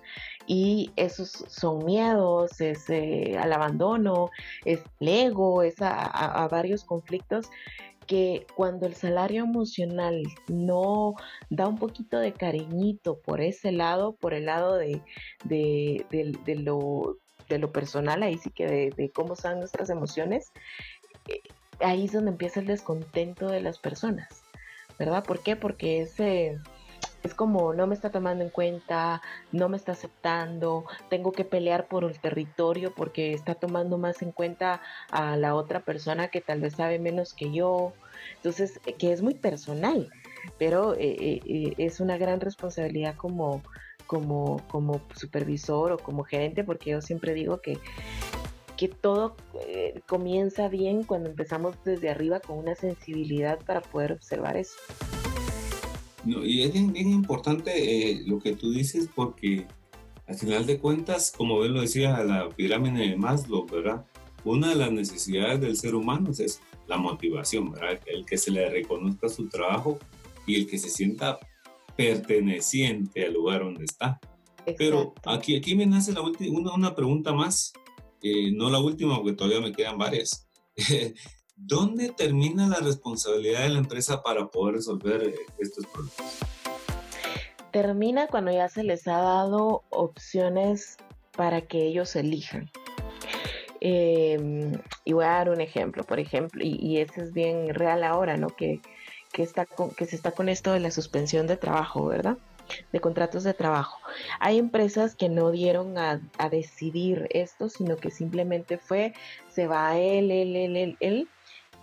Y 0.46 0.92
esos 0.96 1.30
son 1.30 1.84
miedos, 1.84 2.60
es 2.60 2.88
eh, 2.88 3.36
al 3.38 3.52
abandono, 3.52 4.30
es 4.64 4.80
el 5.00 5.08
ego, 5.08 5.62
es 5.62 5.76
a 5.80 6.46
varios 6.50 6.84
conflictos 6.84 7.50
que 8.06 8.46
cuando 8.54 8.86
el 8.86 8.94
salario 8.94 9.44
emocional 9.44 10.22
no 10.48 11.14
da 11.50 11.66
un 11.68 11.76
poquito 11.76 12.18
de 12.18 12.32
cariñito 12.32 13.20
por 13.20 13.40
ese 13.40 13.72
lado, 13.72 14.16
por 14.16 14.34
el 14.34 14.46
lado 14.46 14.76
de, 14.76 15.02
lo, 16.46 17.18
de 17.48 17.58
lo 17.58 17.72
personal, 17.72 18.22
ahí 18.22 18.38
sí 18.38 18.50
que 18.50 18.92
de, 18.96 19.10
cómo 19.10 19.36
son 19.36 19.58
nuestras 19.58 19.90
emociones, 19.90 20.52
eh, 21.28 21.40
ahí 21.80 22.04
es 22.04 22.12
donde 22.12 22.30
empieza 22.30 22.60
el 22.60 22.66
descontento 22.66 23.48
de 23.48 23.60
las 23.60 23.78
personas, 23.78 24.28
¿verdad? 24.98 25.24
¿Por 25.24 25.40
qué? 25.40 25.56
Porque 25.56 26.00
ese 26.02 26.58
es 27.26 27.34
como 27.34 27.74
no 27.74 27.86
me 27.86 27.94
está 27.94 28.10
tomando 28.10 28.42
en 28.44 28.50
cuenta, 28.50 29.20
no 29.52 29.68
me 29.68 29.76
está 29.76 29.92
aceptando, 29.92 30.84
tengo 31.10 31.32
que 31.32 31.44
pelear 31.44 31.86
por 31.86 32.04
el 32.04 32.18
territorio 32.18 32.94
porque 32.94 33.32
está 33.32 33.54
tomando 33.54 33.98
más 33.98 34.22
en 34.22 34.32
cuenta 34.32 34.80
a 35.10 35.36
la 35.36 35.54
otra 35.54 35.80
persona 35.80 36.28
que 36.28 36.40
tal 36.40 36.60
vez 36.60 36.74
sabe 36.74 36.98
menos 36.98 37.34
que 37.34 37.52
yo. 37.52 37.92
Entonces, 38.36 38.80
eh, 38.86 38.94
que 38.94 39.12
es 39.12 39.22
muy 39.22 39.34
personal, 39.34 40.08
pero 40.58 40.94
eh, 40.94 41.40
eh, 41.44 41.74
es 41.78 42.00
una 42.00 42.16
gran 42.16 42.40
responsabilidad 42.40 43.16
como, 43.16 43.62
como, 44.06 44.62
como 44.68 45.00
supervisor 45.14 45.92
o 45.92 45.98
como 45.98 46.24
gerente, 46.24 46.64
porque 46.64 46.90
yo 46.90 47.02
siempre 47.02 47.34
digo 47.34 47.60
que 47.60 47.78
que 48.76 48.88
todo 48.88 49.36
comienza 50.06 50.68
bien 50.68 51.02
cuando 51.02 51.30
empezamos 51.30 51.82
desde 51.82 52.10
arriba 52.10 52.40
con 52.40 52.58
una 52.58 52.74
sensibilidad 52.74 53.58
para 53.60 53.80
poder 53.80 54.12
observar 54.12 54.58
eso 54.58 54.76
y 56.26 56.62
es 56.62 56.72
bien, 56.72 56.94
importante 56.96 58.10
eh, 58.10 58.22
lo 58.26 58.38
que 58.38 58.52
tú 58.52 58.70
dices 58.70 59.08
porque 59.14 59.66
al 60.26 60.36
final 60.36 60.66
de 60.66 60.78
cuentas, 60.78 61.32
como 61.36 61.60
bien 61.60 61.74
lo 61.74 61.80
decía 61.80 62.22
la 62.24 62.48
pirámide 62.48 63.08
de 63.08 63.16
Maslow, 63.16 63.66
¿verdad? 63.66 64.04
Una 64.44 64.70
de 64.70 64.74
las 64.74 64.92
necesidades 64.92 65.60
del 65.60 65.76
ser 65.76 65.94
humano 65.94 66.30
es 66.30 66.60
la 66.86 66.96
motivación, 66.96 67.72
¿verdad? 67.72 68.00
El 68.06 68.24
que 68.24 68.36
se 68.36 68.50
le 68.50 68.68
reconozca 68.68 69.28
su 69.28 69.48
trabajo 69.48 69.98
y 70.46 70.56
el 70.56 70.66
que 70.66 70.78
se 70.78 70.90
sienta 70.90 71.38
perteneciente 71.96 73.24
al 73.26 73.34
lugar 73.34 73.62
donde 73.62 73.84
está. 73.84 74.20
Pero 74.76 75.14
aquí, 75.24 75.56
aquí 75.56 75.76
me 75.76 75.86
nace 75.86 76.12
la 76.12 76.22
una, 76.22 76.74
una 76.74 76.94
pregunta 76.94 77.32
más, 77.32 77.72
eh, 78.22 78.50
no 78.52 78.68
la 78.68 78.80
última 78.80 79.16
porque 79.16 79.34
todavía 79.34 79.60
me 79.60 79.72
quedan 79.72 79.98
varias. 79.98 80.48
¿Dónde 81.58 82.10
termina 82.10 82.68
la 82.68 82.80
responsabilidad 82.80 83.62
de 83.62 83.70
la 83.70 83.78
empresa 83.78 84.22
para 84.22 84.46
poder 84.48 84.74
resolver 84.74 85.22
eh, 85.22 85.34
estos 85.58 85.86
problemas? 85.86 86.38
Termina 87.72 88.26
cuando 88.26 88.52
ya 88.52 88.68
se 88.68 88.84
les 88.84 89.08
ha 89.08 89.16
dado 89.16 89.82
opciones 89.88 90.98
para 91.34 91.62
que 91.62 91.86
ellos 91.86 92.14
elijan. 92.14 92.70
Em, 93.80 94.72
y 95.04 95.12
voy 95.14 95.24
a 95.24 95.28
dar 95.28 95.48
un 95.48 95.62
ejemplo, 95.62 96.04
por 96.04 96.20
ejemplo, 96.20 96.62
y, 96.62 96.98
ese 96.98 97.22
es 97.22 97.32
bien 97.32 97.72
real 97.74 98.04
ahora, 98.04 98.36
¿no? 98.36 98.48
Que, 98.48 98.82
está 99.32 99.66
que 99.96 100.04
se 100.04 100.16
está 100.16 100.32
con 100.32 100.50
esto 100.50 100.72
de 100.72 100.80
la 100.80 100.90
suspensión 100.90 101.46
de 101.46 101.56
trabajo, 101.56 102.04
¿verdad? 102.06 102.36
de 102.92 103.00
contratos 103.00 103.44
de 103.44 103.54
trabajo. 103.54 103.98
Hay 104.40 104.58
empresas 104.58 105.14
que 105.14 105.28
no 105.28 105.52
dieron 105.52 105.98
a, 105.98 106.20
a, 106.36 106.48
decidir 106.48 107.28
esto, 107.30 107.68
sino 107.68 107.96
que 107.96 108.10
simplemente 108.10 108.76
fue, 108.76 109.14
se 109.48 109.68
va 109.68 109.96
él, 109.96 110.32
él, 110.32 110.56
él, 110.56 110.76
él, 110.76 110.96
él, 110.98 111.28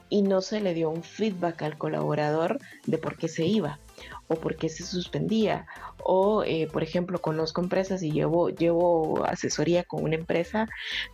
y 0.10 0.22
no 0.22 0.42
se 0.42 0.62
le 0.62 0.74
dio 0.74 0.90
un 0.90 1.04
feedback 1.04 1.62
al 1.64 1.78
colaborador 1.78 2.60
de 2.86 2.98
por 2.98 3.18
qué 3.18 3.28
se 3.28 3.46
iba 3.46 3.80
o 4.28 4.36
por 4.36 4.56
qué 4.56 4.70
se 4.70 4.84
suspendía. 4.84 5.66
O, 6.04 6.44
eh, 6.44 6.68
por 6.72 6.84
ejemplo, 6.84 7.20
conozco 7.20 7.62
empresas 7.62 8.04
y 8.04 8.12
llevo, 8.12 8.50
llevo 8.50 9.26
asesoría 9.26 9.84
con 9.84 10.04
una 10.04 10.16
empresa 10.16 10.68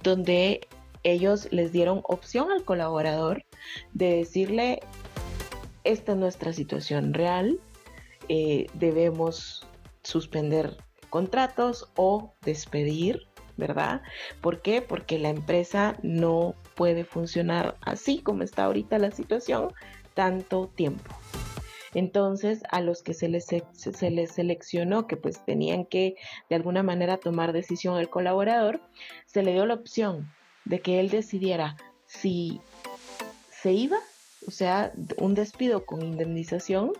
donde 0.04 0.67
ellos 1.04 1.47
les 1.52 1.71
dieron 1.71 2.02
opción 2.04 2.52
al 2.52 2.63
colaborador 2.63 3.45
de 3.93 4.17
decirle, 4.17 4.80
esta 5.84 6.12
es 6.12 6.17
nuestra 6.17 6.54
situación 6.54 7.13
real, 7.13 7.60
eh, 8.28 8.67
debemos 8.73 9.65
suspender 10.04 10.78
contratos 11.10 11.89
o 11.95 12.34
despedir 12.41 13.29
¿verdad? 13.60 14.02
¿Por 14.41 14.62
qué? 14.62 14.82
Porque 14.82 15.19
la 15.19 15.30
empresa 15.30 15.95
no 16.02 16.56
puede 16.76 17.04
funcionar 17.04 17.76
así 17.82 18.19
como 18.19 18.43
está 18.43 18.63
ahorita 18.63 18.98
la 18.98 19.12
situación 19.12 19.74
tanto 20.13 20.67
tiempo. 20.67 21.13
Entonces, 21.93 22.62
a 22.69 22.82
los 22.82 23.02
que 23.02 23.13
se 23.13 23.30
les, 23.30 23.45
se 23.45 24.12
les 24.12 24.32
seleccionó, 24.32 25.08
que 25.08 25.17
pues 25.17 25.43
tenían 25.45 25.86
que 25.86 26.15
de 26.50 26.56
alguna 26.56 26.84
manera 26.84 27.17
tomar 27.17 27.52
decisión 27.52 27.98
el 27.98 28.10
colaborador, 28.10 28.80
se 29.26 29.43
le 29.43 29.54
dio 29.54 29.65
la 29.65 29.74
opción 29.74 30.32
de 30.65 30.82
que 30.82 31.00
él 31.00 31.10
decidiera 31.10 31.78
si 32.06 32.62
se 33.52 33.72
iba, 33.72 33.98
o 34.48 34.52
sea, 34.52 34.93
un 35.17 35.34
despido 35.34 35.86
con 35.86 36.02
indemnización, 36.02 36.93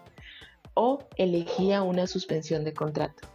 o 0.74 1.00
elegía 1.18 1.84
una 1.84 2.08
suspensión 2.08 2.64
de 2.64 2.74
contrato. 2.74 3.28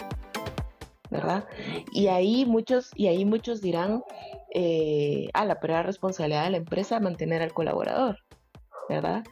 ¿Verdad? 1.15 1.45
Y 1.93 2.09
ahí 2.09 2.45
muchos, 2.45 2.91
y 2.97 3.07
ahí 3.07 3.25
muchos 3.25 3.61
dirán, 3.61 4.03
eh, 4.53 5.29
ah, 5.33 5.45
la 5.45 5.61
pero 5.61 5.81
responsabilidad 5.85 6.45
de 6.45 6.51
la 6.51 6.57
empresa 6.57 6.99
mantener 6.99 7.41
al 7.41 7.55
colaborador, 7.55 8.19
¿verdad? 8.89 9.23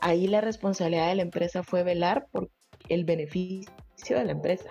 Ahí 0.00 0.26
la 0.26 0.40
responsabilidad 0.40 1.08
de 1.08 1.14
la 1.14 1.22
empresa 1.22 1.62
fue 1.62 1.84
velar 1.84 2.26
por 2.32 2.50
el 2.88 3.04
beneficio 3.04 3.70
de 4.18 4.24
la 4.24 4.32
empresa, 4.32 4.68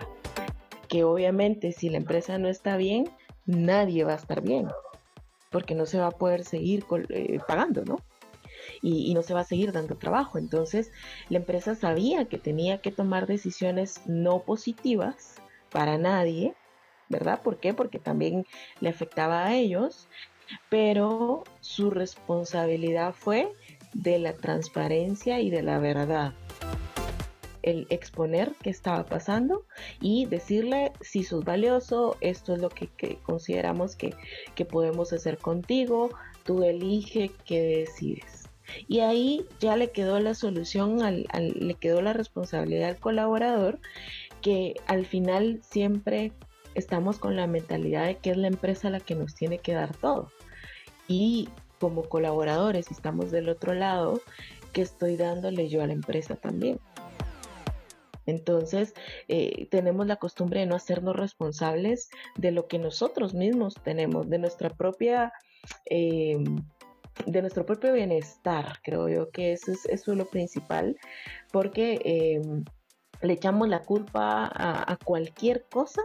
que 0.90 1.06
obviamente 1.06 1.72
si 1.72 1.90
la 1.90 1.98
empresa 1.98 2.38
no 2.38 2.50
está 2.50 2.76
bien, 2.76 3.10
nadie 3.46 4.04
va 4.04 4.12
a 4.12 4.18
estar 4.18 4.42
bien, 4.42 4.68
porque 5.52 5.74
no 5.74 5.86
se 5.86 6.00
va 6.00 6.08
a 6.08 6.12
poder 6.12 6.44
seguir 6.44 6.84
eh, 7.12 7.40
pagando, 7.48 7.86
¿no? 7.86 7.96
Y, 8.82 9.14
no 9.14 9.24
se 9.24 9.34
va 9.34 9.42
a 9.42 9.46
seguir 9.46 9.72
dando 9.72 9.96
trabajo. 9.96 10.38
Entonces, 10.38 10.92
la 11.30 11.38
empresa 11.38 11.76
sabía 11.76 12.26
que 12.26 12.38
tenía 12.38 12.80
que 12.80 12.92
tomar 12.92 13.26
decisiones 13.26 14.02
no 14.06 14.44
positivas 14.44 15.41
para 15.72 15.98
nadie, 15.98 16.54
¿verdad? 17.10 17.42
¿Por 17.42 17.60
qué? 17.60 17.74
Porque 17.74 18.00
también 18.00 18.46
le 18.80 18.90
afectaba 18.90 19.46
a 19.46 19.56
ellos, 19.56 20.08
pero 20.70 21.44
su 21.60 21.90
responsabilidad 21.90 23.14
fue 23.14 23.52
de 23.94 24.20
la 24.20 24.34
transparencia 24.34 25.40
y 25.40 25.50
de 25.50 25.62
la 25.62 25.80
verdad. 25.80 26.34
El 27.62 27.86
exponer 27.90 28.54
qué 28.64 28.72
estaba 28.72 29.06
pasando 29.06 29.66
y 30.00 30.26
decirle 30.26 30.94
si 31.02 31.24
sos 31.24 31.46
valioso, 31.46 32.18
esto 32.22 32.56
es 32.56 32.62
lo 32.62 32.70
que, 32.70 32.90
consideramos 33.24 33.96
que, 33.96 34.16
podemos 34.66 35.14
hacer 35.14 35.38
contigo, 35.38 36.10
tú 36.44 36.64
elige 36.64 37.32
qué 37.46 37.62
decides. 37.62 38.50
Y 38.88 39.00
ahí 39.00 39.46
ya 39.60 39.76
le 39.76 39.92
quedó 39.92 40.20
la 40.20 40.34
solución, 40.34 41.00
le 41.34 41.74
quedó 41.76 42.02
la 42.02 42.14
responsabilidad 42.14 42.90
al 42.90 43.00
colaborador 43.00 43.80
que 44.42 44.76
al 44.88 45.06
final 45.06 45.60
siempre 45.64 46.32
estamos 46.76 47.20
con 47.20 47.36
la 47.36 47.48
mentalidad 47.48 48.06
de 48.06 48.18
que 48.18 48.32
es 48.32 48.38
la 48.38 48.48
empresa 48.48 48.90
la 48.90 49.00
que 49.00 49.16
nos 49.16 49.36
tiene 49.36 49.60
que 49.60 49.74
dar 49.74 49.96
todo. 49.96 50.32
Y 51.08 51.50
como 51.80 52.04
colaboradores, 52.04 52.92
estamos 52.92 53.32
del 53.32 53.50
otro 53.50 53.74
lado, 53.74 54.22
que 54.72 54.82
estoy 54.82 55.18
dándole 55.18 55.68
yo 55.68 55.82
a 55.82 55.88
la 55.88 55.94
empresa 55.94 56.36
también? 56.36 56.80
Entonces, 58.26 58.94
eh, 59.28 59.68
tenemos 59.72 60.06
la 60.06 60.18
costumbre 60.18 60.62
de 60.62 60.68
no 60.68 60.76
hacernos 60.76 61.16
responsables 61.16 62.10
de 62.38 62.52
lo 62.52 62.68
que 62.68 62.78
nosotros 62.78 63.34
mismos 63.34 63.76
tenemos, 63.84 64.30
de 64.30 64.38
nuestra 64.38 64.70
propia, 64.70 65.34
eh, 65.90 66.38
de 67.26 67.42
nuestro 67.42 67.66
propio 67.66 67.94
bienestar. 67.94 68.80
Creo 68.84 69.10
yo 69.10 69.32
que 69.32 69.54
eso 69.54 69.72
es, 69.72 69.86
eso 69.88 70.14
lo 70.16 70.26
principal, 70.26 70.98
porque 71.52 72.00
eh, 72.06 72.42
le 73.22 73.34
echamos 73.34 73.68
la 73.70 73.80
culpa 73.80 74.52
a, 74.54 74.98
cualquier 75.04 75.66
cosa 75.72 76.02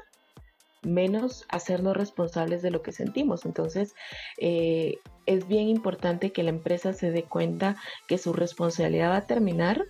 menos 0.83 1.47
hacernos 1.49 1.97
responsables 1.97 2.63
de 2.63 2.71
lo 2.71 2.83
que 2.83 2.93
sentimos. 2.93 3.45
Entonces, 3.45 3.95
eh, 4.39 4.99
es 5.27 5.49
bien 5.49 5.69
importante 5.69 6.31
que 6.31 6.43
la 6.43 6.51
empresa 6.51 6.93
se 6.93 7.11
dé 7.11 7.25
cuenta 7.25 7.77
que 8.07 8.19
su 8.19 8.33
responsabilidad 8.33 9.11
va 9.11 9.17
a 9.17 9.27
terminar 9.27 9.85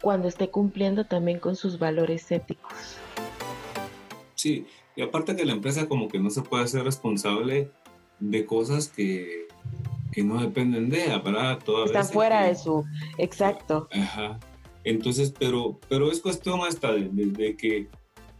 cuando 0.00 0.28
esté 0.28 0.48
cumpliendo 0.48 1.04
también 1.06 1.40
con 1.40 1.56
sus 1.56 1.78
valores 1.78 2.30
éticos. 2.30 2.72
Sí, 4.34 4.66
y 4.96 5.02
aparte 5.02 5.36
que 5.36 5.44
la 5.44 5.52
empresa 5.52 5.88
como 5.88 6.08
que 6.08 6.18
no 6.18 6.30
se 6.30 6.42
puede 6.42 6.64
hacer 6.64 6.84
responsable 6.84 7.70
de 8.20 8.46
cosas 8.46 8.88
que, 8.88 9.48
que 10.12 10.22
no 10.22 10.40
dependen 10.40 10.90
de 10.90 11.06
ella, 11.06 11.18
¿verdad? 11.18 11.58
Están 11.84 12.06
fuera 12.06 12.44
de 12.44 12.54
su, 12.54 12.84
exacto. 13.18 13.88
Ajá. 13.92 14.38
Entonces, 14.84 15.34
pero, 15.38 15.78
pero 15.88 16.10
es 16.10 16.20
cuestión 16.20 16.60
hasta 16.66 16.92
de, 16.92 17.54
que, 17.56 17.86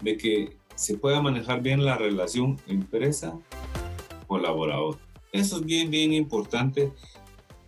de 0.01 0.17
que 0.17 0.57
se 0.75 0.97
pueda 0.97 1.21
manejar 1.21 1.61
bien 1.63 1.85
la 1.85 1.99
relación 1.99 2.59
empresa-colaborador. 2.67 4.99
Eso 5.33 5.59
es 5.59 5.65
bien, 5.65 5.91
bien 5.91 6.13
importante, 6.13 6.93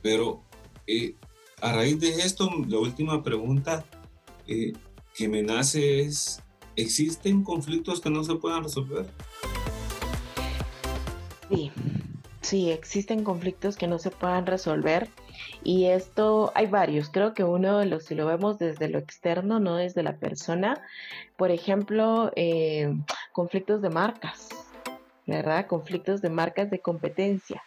pero 0.00 0.42
eh, 0.86 1.14
a 1.60 1.72
raíz 1.72 1.98
de 2.00 2.08
esto, 2.08 2.50
la 2.68 2.78
última 2.78 3.22
pregunta 3.22 3.84
eh, 4.46 4.72
que 5.14 5.28
me 5.28 5.42
nace 5.42 6.00
es, 6.00 6.42
¿existen 6.74 7.44
conflictos 7.44 8.00
que 8.00 8.08
no 8.10 8.24
se 8.24 8.34
puedan 8.36 8.64
resolver? 8.64 9.06
Sí, 11.50 11.70
sí, 12.40 12.70
existen 12.70 13.22
conflictos 13.22 13.76
que 13.76 13.86
no 13.86 13.98
se 13.98 14.10
puedan 14.10 14.46
resolver 14.46 15.10
Y 15.64 15.86
esto 15.86 16.52
hay 16.54 16.66
varios, 16.66 17.08
creo 17.10 17.34
que 17.34 17.44
uno 17.44 17.78
de 17.78 17.86
los, 17.86 18.04
si 18.04 18.14
lo 18.14 18.26
vemos 18.26 18.58
desde 18.58 18.88
lo 18.88 18.98
externo, 18.98 19.60
no 19.60 19.76
desde 19.76 20.02
la 20.02 20.16
persona, 20.16 20.80
por 21.36 21.50
ejemplo, 21.50 22.32
eh, 22.36 22.92
conflictos 23.32 23.82
de 23.82 23.90
marcas, 23.90 24.48
¿verdad? 25.26 25.66
Conflictos 25.66 26.20
de 26.20 26.30
marcas 26.30 26.70
de 26.70 26.80
competencia 26.80 27.62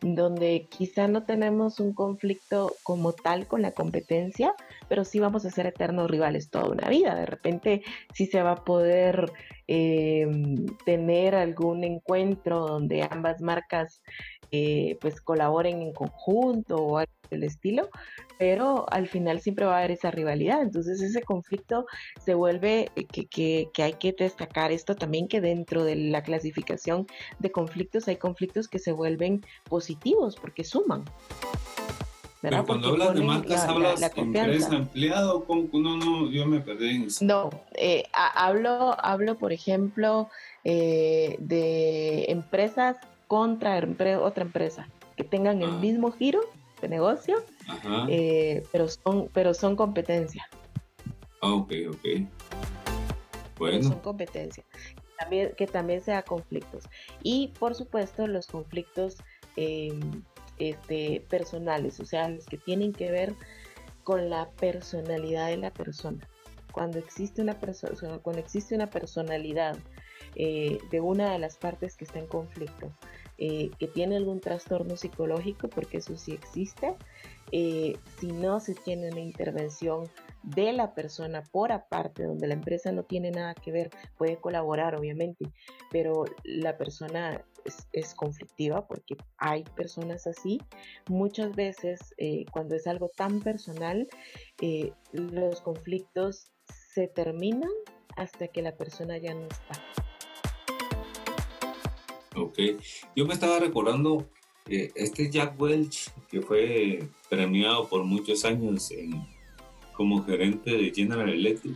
donde 0.00 0.66
quizá 0.70 1.08
no 1.08 1.24
tenemos 1.24 1.80
un 1.80 1.92
conflicto 1.92 2.74
como 2.82 3.12
tal 3.12 3.46
con 3.46 3.62
la 3.62 3.72
competencia, 3.72 4.54
pero 4.88 5.04
sí 5.04 5.18
vamos 5.18 5.44
a 5.44 5.50
ser 5.50 5.66
eternos 5.66 6.10
rivales 6.10 6.50
toda 6.50 6.68
una 6.68 6.88
vida. 6.88 7.14
De 7.14 7.26
repente 7.26 7.82
sí 8.14 8.26
se 8.26 8.42
va 8.42 8.52
a 8.52 8.64
poder 8.64 9.30
em, 9.68 10.66
tener 10.84 11.34
algún 11.34 11.84
encuentro 11.84 12.66
donde 12.66 13.06
ambas 13.08 13.40
marcas 13.40 14.02
eh, 14.50 14.96
pues 15.00 15.20
colaboren 15.20 15.82
en 15.82 15.92
conjunto 15.92 16.76
o 16.76 16.98
algo 16.98 17.12
del 17.30 17.44
estilo, 17.44 17.90
pero 18.38 18.86
al 18.90 19.06
final 19.06 19.40
siempre 19.40 19.66
va 19.66 19.74
a 19.74 19.78
haber 19.80 19.90
esa 19.90 20.10
rivalidad. 20.10 20.62
Entonces 20.62 21.02
ese 21.02 21.20
conflicto 21.20 21.84
se 22.24 22.32
vuelve 22.32 22.88
eh, 22.96 23.06
que, 23.06 23.70
hay 23.76 23.92
que 23.94 24.14
destacar 24.18 24.72
esto 24.72 24.96
también 24.96 25.28
que 25.28 25.42
dentro 25.42 25.84
de 25.84 25.96
la 25.96 26.22
clasificación 26.22 27.06
de 27.38 27.52
conflictos 27.52 28.08
hay 28.08 28.16
conflictos 28.16 28.68
que 28.68 28.78
se 28.78 28.92
vuelven 28.92 29.42
positivos 29.68 30.36
porque 30.36 30.64
suman. 30.64 31.04
Pero 32.40 32.64
cuando 32.64 32.88
hablas 32.88 33.14
de 33.14 33.22
marcas, 33.22 33.64
hablas 33.64 34.00
de 34.00 34.20
empresa, 34.20 34.76
empleado, 34.76 35.44
no, 35.72 35.96
no, 35.96 36.30
yo 36.30 36.46
me 36.46 36.60
perdí 36.60 36.90
en 36.90 37.02
eso. 37.04 37.24
No, 37.24 37.50
eh, 37.74 38.04
hablo, 38.12 38.94
hablo, 39.00 39.36
por 39.36 39.52
ejemplo, 39.52 40.28
eh, 40.64 41.36
de 41.40 42.26
empresas 42.28 42.96
contra 43.26 43.78
otra 44.20 44.44
empresa 44.44 44.88
que 45.16 45.24
tengan 45.24 45.62
el 45.62 45.70
ah. 45.70 45.78
mismo 45.78 46.12
giro 46.12 46.40
de 46.80 46.88
negocio, 46.88 47.36
eh, 48.08 48.64
pero, 48.70 48.88
son, 48.88 49.28
pero 49.32 49.52
son 49.52 49.74
competencia. 49.74 50.48
Ah, 51.40 51.52
ok, 51.52 51.72
ok. 51.90 52.28
Bueno. 53.58 53.82
son 53.82 53.98
competencia. 53.98 54.64
También, 55.18 55.52
que 55.56 55.66
también 55.66 56.00
sea 56.00 56.22
conflictos. 56.22 56.84
Y 57.24 57.48
por 57.58 57.74
supuesto 57.74 58.28
los 58.28 58.46
conflictos 58.46 59.16
em, 59.56 60.22
este, 60.58 61.24
personales, 61.28 62.00
o 62.00 62.04
sea, 62.04 62.28
los 62.28 62.46
que 62.46 62.58
tienen 62.58 62.92
que 62.92 63.10
ver 63.10 63.34
con 64.04 64.30
la 64.30 64.50
personalidad 64.52 65.48
de 65.48 65.58
la 65.58 65.70
persona. 65.70 66.26
Cuando 66.72 66.98
existe 66.98 67.42
una, 67.42 67.58
persona 67.58 68.18
cuando 68.18 68.40
existe 68.40 68.74
una 68.74 68.88
personalidad 68.88 69.76
eh, 70.34 70.78
de 70.90 71.00
una 71.00 71.32
de 71.32 71.38
las 71.38 71.56
partes 71.56 71.96
que 71.96 72.04
está 72.04 72.18
en 72.18 72.26
conflicto, 72.26 72.92
eh, 73.38 73.70
que 73.78 73.86
tiene 73.86 74.16
algún 74.16 74.40
trastorno 74.40 74.96
psicológico, 74.96 75.68
porque 75.68 75.98
eso 75.98 76.16
sí 76.16 76.32
existe, 76.32 76.94
eh, 77.52 77.96
si 78.18 78.32
no 78.32 78.60
se 78.60 78.74
tiene 78.74 79.10
una 79.10 79.20
intervención 79.20 80.08
de 80.42 80.72
la 80.72 80.94
persona 80.94 81.42
por 81.42 81.72
aparte, 81.72 82.24
donde 82.24 82.46
la 82.46 82.54
empresa 82.54 82.92
no 82.92 83.04
tiene 83.04 83.30
nada 83.30 83.54
que 83.54 83.72
ver, 83.72 83.90
puede 84.16 84.36
colaborar 84.36 84.94
obviamente, 84.96 85.52
pero 85.90 86.24
la 86.44 86.76
persona 86.78 87.44
es, 87.92 88.14
conflictiva 88.14 88.86
porque 88.86 89.16
hay 89.36 89.64
personas 89.76 90.26
así. 90.26 90.60
Muchas 91.08 91.54
veces 91.54 92.14
eh, 92.16 92.44
cuando 92.52 92.74
es 92.74 92.86
algo 92.86 93.10
tan 93.14 93.40
personal, 93.40 94.08
los 95.12 95.60
conflictos 95.60 96.52
se 96.92 97.08
terminan 97.08 97.70
hasta 98.16 98.48
que 98.48 98.62
la 98.62 98.76
persona 98.76 99.18
ya 99.18 99.34
no 99.34 99.46
está. 99.46 99.84
Ok, 102.36 102.58
yo 103.16 103.26
me 103.26 103.34
estaba 103.34 103.58
recordando 103.58 104.28
eh, 104.68 104.92
este 104.94 105.30
Jack 105.30 105.60
Welch, 105.60 106.10
que 106.28 106.40
fue 106.40 107.08
premiado 107.28 107.88
por 107.88 108.04
muchos 108.04 108.44
años 108.44 108.92
como 109.98 110.22
gerente 110.22 110.70
de 110.70 110.92
General 110.94 111.28
Electric. 111.28 111.74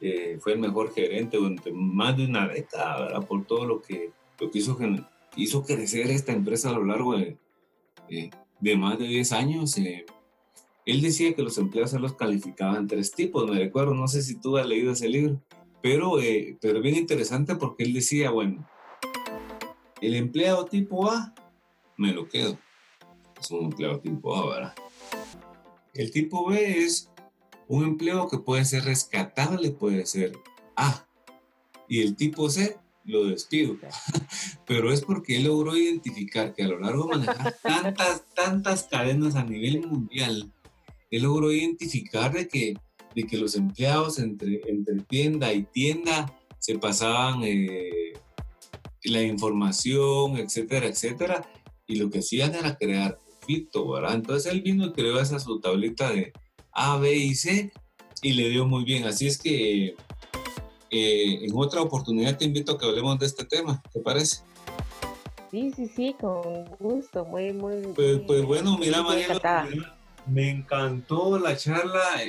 Eh, 0.00 0.38
fue 0.40 0.54
el 0.54 0.60
mejor 0.60 0.94
gerente 0.94 1.36
durante 1.36 1.70
más 1.70 2.16
de 2.16 2.24
una 2.24 2.48
década, 2.48 3.20
Por 3.20 3.44
todo 3.44 3.66
lo 3.66 3.82
que, 3.82 4.12
lo 4.40 4.50
que 4.50 4.58
hizo, 4.60 4.78
hizo 5.36 5.62
crecer 5.62 6.10
esta 6.10 6.32
empresa 6.32 6.70
a 6.70 6.72
lo 6.72 6.84
largo 6.86 7.18
de, 7.18 7.36
de 8.60 8.76
más 8.78 8.98
de 8.98 9.06
10 9.06 9.32
años. 9.32 9.76
Eh, 9.76 10.06
él 10.86 11.02
decía 11.02 11.34
que 11.34 11.42
los 11.42 11.58
empleados 11.58 11.90
se 11.90 11.98
los 11.98 12.14
calificaban 12.14 12.86
tres 12.86 13.12
tipos, 13.12 13.46
me 13.46 13.58
recuerdo, 13.58 13.92
no 13.92 14.08
sé 14.08 14.22
si 14.22 14.40
tú 14.40 14.56
has 14.56 14.66
leído 14.66 14.92
ese 14.92 15.10
libro, 15.10 15.38
pero, 15.82 16.14
pero 16.62 16.80
bien 16.80 16.96
interesante 16.96 17.56
porque 17.56 17.84
él 17.84 17.92
decía, 17.92 18.30
bueno, 18.30 18.66
el 20.00 20.14
empleado 20.14 20.64
tipo 20.64 21.10
A, 21.10 21.34
me 21.98 22.14
lo 22.14 22.26
quedo. 22.26 22.58
Es 23.38 23.50
un 23.50 23.66
empleado 23.66 24.00
tipo 24.00 24.34
A, 24.34 24.48
¿verdad? 24.48 24.74
El 25.92 26.10
tipo 26.10 26.48
B 26.48 26.84
es 26.84 27.10
un 27.68 27.84
empleo 27.84 28.28
que 28.28 28.38
puede 28.38 28.64
ser 28.64 28.84
rescatable, 28.84 29.70
puede 29.70 30.06
ser 30.06 30.32
A. 30.76 31.06
Y 31.88 32.00
el 32.00 32.16
tipo 32.16 32.50
C 32.50 32.76
lo 33.04 33.26
despido. 33.26 33.76
Pero 34.66 34.92
es 34.92 35.02
porque 35.02 35.36
él 35.36 35.44
logró 35.44 35.76
identificar 35.76 36.54
que 36.54 36.64
a 36.64 36.68
lo 36.68 36.78
largo 36.78 37.04
de 37.04 37.18
manejar 37.18 37.56
tantas, 37.62 38.24
tantas 38.34 38.84
cadenas 38.84 39.34
a 39.36 39.44
nivel 39.44 39.86
mundial, 39.86 40.52
él 41.10 41.22
logró 41.22 41.52
identificar 41.52 42.32
de 42.32 42.48
que, 42.48 42.74
de 43.14 43.22
que 43.24 43.38
los 43.38 43.54
empleados 43.54 44.18
entre, 44.18 44.60
entre 44.66 45.00
tienda 45.02 45.52
y 45.52 45.64
tienda 45.64 46.34
se 46.58 46.78
pasaban 46.78 47.40
eh, 47.44 48.12
la 49.04 49.22
información, 49.22 50.36
etcétera, 50.36 50.86
etcétera. 50.86 51.50
Y 51.86 51.96
lo 51.96 52.10
que 52.10 52.18
hacían 52.18 52.54
era 52.54 52.76
crear 52.76 53.18
conflicto, 53.24 53.90
¿verdad? 53.90 54.14
Entonces 54.14 54.52
él 54.52 54.60
vino 54.60 54.86
y 54.86 54.92
creó 54.92 55.18
esa 55.18 55.38
su 55.38 55.60
tablita 55.60 56.10
de 56.10 56.32
A, 56.78 56.96
B 56.98 57.14
y 57.14 57.34
C 57.34 57.72
y 58.22 58.32
le 58.32 58.48
dio 58.48 58.66
muy 58.66 58.84
bien. 58.84 59.04
Así 59.04 59.26
es 59.26 59.38
que 59.38 59.96
eh, 60.90 61.38
en 61.42 61.50
otra 61.54 61.82
oportunidad 61.82 62.38
te 62.38 62.44
invito 62.44 62.72
a 62.72 62.78
que 62.78 62.86
hablemos 62.86 63.18
de 63.18 63.26
este 63.26 63.44
tema, 63.44 63.82
¿te 63.92 64.00
parece? 64.00 64.42
Sí, 65.50 65.72
sí, 65.74 65.88
sí, 65.88 66.14
con 66.20 66.64
gusto, 66.78 67.24
muy, 67.24 67.52
muy. 67.52 67.76
Pues, 67.94 68.20
pues 68.26 68.44
bueno, 68.44 68.76
mira, 68.78 69.02
María, 69.02 69.40
me 70.26 70.50
encantó 70.50 71.38
la 71.38 71.56
charla 71.56 72.20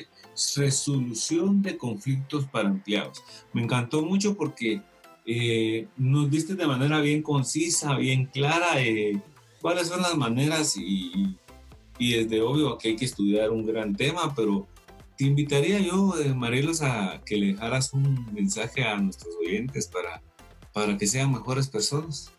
resolución 0.56 1.62
de 1.62 1.78
conflictos 1.78 2.46
para 2.46 2.70
empleados. 2.70 3.22
Me 3.52 3.62
encantó 3.62 4.02
mucho 4.04 4.38
porque 4.38 4.82
eh, 5.26 5.88
nos 5.98 6.32
diste 6.32 6.56
de 6.56 6.66
manera 6.66 7.02
bien 7.02 7.22
concisa, 7.22 7.96
bien 7.96 8.26
clara, 8.26 8.82
eh, 8.82 9.22
cuáles 9.62 9.88
son 9.90 10.02
las 10.02 10.16
maneras 10.16 10.78
y, 10.78 11.38
y, 12.00 12.14
desde 12.14 12.42
obvio 12.42 12.78
que 12.78 12.90
hay 12.90 12.96
que 12.96 13.06
estudiar 13.06 13.52
un 13.52 13.66
gran 13.66 13.96
tema, 13.96 14.34
pero 14.36 14.68
te 15.18 15.26
invitaría 15.26 15.80
yo, 15.80 16.14
eh, 16.20 16.34
Marilos, 16.34 16.82
a 16.82 17.22
que 17.26 17.36
le 17.36 17.48
dejaras 17.48 17.94
un 17.94 18.34
mensaje 18.34 18.84
a 18.84 18.98
nuestros 18.98 19.36
oyentes 19.36 19.88
para, 19.88 20.22
para 20.74 20.98
que 20.98 21.06
sean 21.06 21.32
mejores 21.32 21.68
personas. 21.68 22.32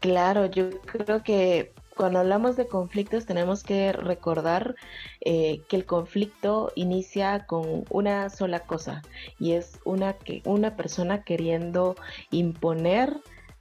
Claro, 0.00 0.46
yo 0.46 0.70
creo 0.82 1.22
que 1.22 1.72
cuando 1.96 2.18
hablamos 2.18 2.56
de 2.56 2.66
conflictos 2.66 3.26
tenemos 3.26 3.62
que 3.62 3.92
recordar 3.92 4.74
eh, 5.20 5.62
que 5.68 5.76
el 5.76 5.84
conflicto 5.86 6.72
inicia 6.74 7.46
con 7.46 7.84
una 7.90 8.30
sola 8.30 8.60
cosa 8.60 9.02
y 9.38 9.52
es 9.52 9.78
una, 9.84 10.14
que, 10.14 10.42
una 10.44 10.76
persona 10.76 11.22
queriendo 11.22 11.96
imponer 12.30 13.16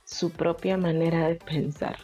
su 0.06 0.30
propia 0.32 0.78
manera 0.78 1.28
de 1.28 1.36
pensar. 1.36 1.98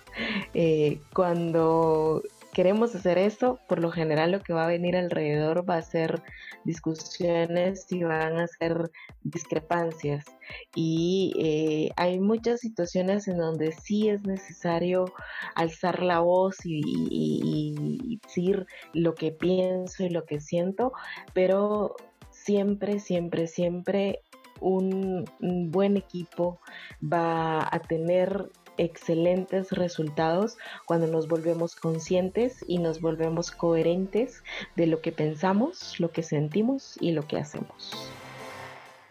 Eh, 0.53 1.01
cuando 1.13 2.23
queremos 2.57 2.95
hacer 2.95 3.19
eso, 3.19 3.59
por 3.67 3.79
lo 3.79 3.91
general 3.91 4.31
lo 4.31 4.41
que 4.41 4.51
va 4.51 4.63
a 4.63 4.67
venir 4.67 4.95
alrededor 4.95 5.69
va 5.69 5.75
a 5.75 5.81
ser 5.83 6.23
discusiones 6.63 7.85
y 7.91 8.01
van 8.01 8.39
a 8.39 8.47
ser 8.47 8.89
discrepancias. 9.21 10.25
Y 10.73 11.35
eh, 11.37 11.91
hay 11.97 12.19
muchas 12.19 12.61
situaciones 12.61 13.27
en 13.27 13.37
donde 13.37 13.73
sí 13.73 14.09
es 14.09 14.23
necesario 14.23 15.05
alzar 15.53 16.01
la 16.01 16.21
voz 16.21 16.57
y, 16.63 18.17
decir 18.23 18.65
lo 18.91 19.13
que 19.13 19.31
pienso 19.31 20.03
y 20.03 20.09
lo 20.09 20.25
que 20.25 20.39
siento, 20.39 20.93
pero 21.35 21.95
siempre, 22.31 22.99
siempre, 22.99 23.45
siempre 23.45 24.21
un, 24.61 25.25
buen 25.69 25.95
equipo 25.95 26.59
va 27.03 27.69
a 27.71 27.79
tener 27.87 28.49
excelentes 28.77 29.71
resultados 29.71 30.57
cuando 30.85 31.07
nos 31.07 31.27
volvemos 31.27 31.75
conscientes 31.75 32.63
y 32.67 32.77
nos 32.79 33.01
volvemos 33.01 33.51
coherentes 33.51 34.43
de 34.75 34.87
lo 34.87 35.01
que 35.01 35.11
pensamos, 35.11 35.99
lo 35.99 36.11
que 36.11 36.23
sentimos 36.23 36.97
y 36.99 37.11
lo 37.11 37.27
que 37.27 37.37
hacemos. 37.37 38.11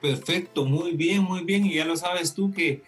Perfecto, 0.00 0.64
muy 0.64 0.92
bien, 0.92 1.22
muy 1.22 1.44
bien. 1.44 1.66
Y 1.66 1.74
ya 1.74 1.84
lo 1.84 1.96
sabes 1.96 2.34
tú 2.34 2.52
que 2.52 2.82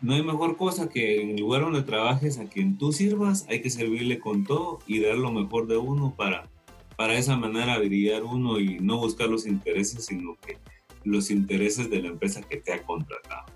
no 0.00 0.14
hay 0.14 0.22
mejor 0.22 0.56
cosa 0.56 0.88
que 0.88 1.20
en 1.20 1.30
el 1.30 1.40
lugar 1.40 1.62
donde 1.62 1.82
trabajes 1.82 2.38
a 2.38 2.44
quien 2.44 2.78
tú 2.78 2.92
sirvas, 2.92 3.46
hay 3.48 3.62
que 3.62 3.70
servirle 3.70 4.18
con 4.18 4.44
todo 4.44 4.78
y 4.86 5.00
dar 5.00 5.16
lo 5.16 5.32
mejor 5.32 5.66
de 5.66 5.76
uno 5.76 6.14
para, 6.16 6.48
para 6.96 7.16
esa 7.16 7.36
manera 7.36 7.78
brillar 7.78 8.22
uno 8.22 8.60
y 8.60 8.78
no 8.80 8.98
buscar 8.98 9.28
los 9.28 9.46
intereses, 9.46 10.06
sino 10.06 10.36
que 10.36 10.58
los 11.04 11.30
intereses 11.30 11.90
de 11.90 12.02
la 12.02 12.08
empresa 12.08 12.42
que 12.42 12.58
te 12.58 12.72
ha 12.72 12.82
contratado. 12.82 13.46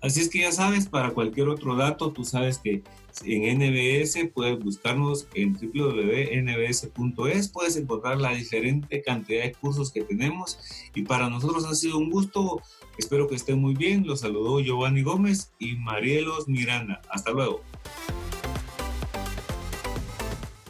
Así 0.00 0.20
es 0.20 0.28
que 0.28 0.40
ya 0.40 0.52
sabes, 0.52 0.86
para 0.86 1.10
cualquier 1.10 1.48
otro 1.48 1.74
dato, 1.76 2.12
tú 2.12 2.24
sabes 2.24 2.58
que 2.58 2.82
en 3.24 3.58
NBS 3.58 4.28
puedes 4.32 4.58
buscarnos 4.58 5.26
en 5.34 5.54
www.nbs.es, 5.54 7.48
puedes 7.48 7.76
encontrar 7.76 8.18
la 8.18 8.34
diferente 8.34 9.02
cantidad 9.02 9.44
de 9.44 9.52
cursos 9.52 9.90
que 9.90 10.02
tenemos 10.02 10.58
y 10.94 11.02
para 11.02 11.30
nosotros 11.30 11.64
ha 11.64 11.74
sido 11.74 11.98
un 11.98 12.10
gusto. 12.10 12.60
Espero 12.98 13.26
que 13.28 13.34
estén 13.34 13.58
muy 13.60 13.74
bien. 13.74 14.06
Los 14.06 14.20
saludó 14.20 14.60
Giovanni 14.60 15.02
Gómez 15.02 15.52
y 15.58 15.76
Marielos 15.76 16.48
Miranda. 16.48 17.00
Hasta 17.10 17.30
luego. 17.30 17.62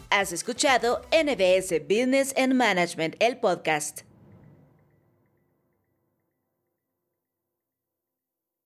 Has 0.09 0.31
escuchado 0.31 1.01
NBS 1.11 1.81
Business 1.87 2.33
and 2.37 2.53
Management, 2.53 3.15
el 3.19 3.37
podcast. 3.37 4.06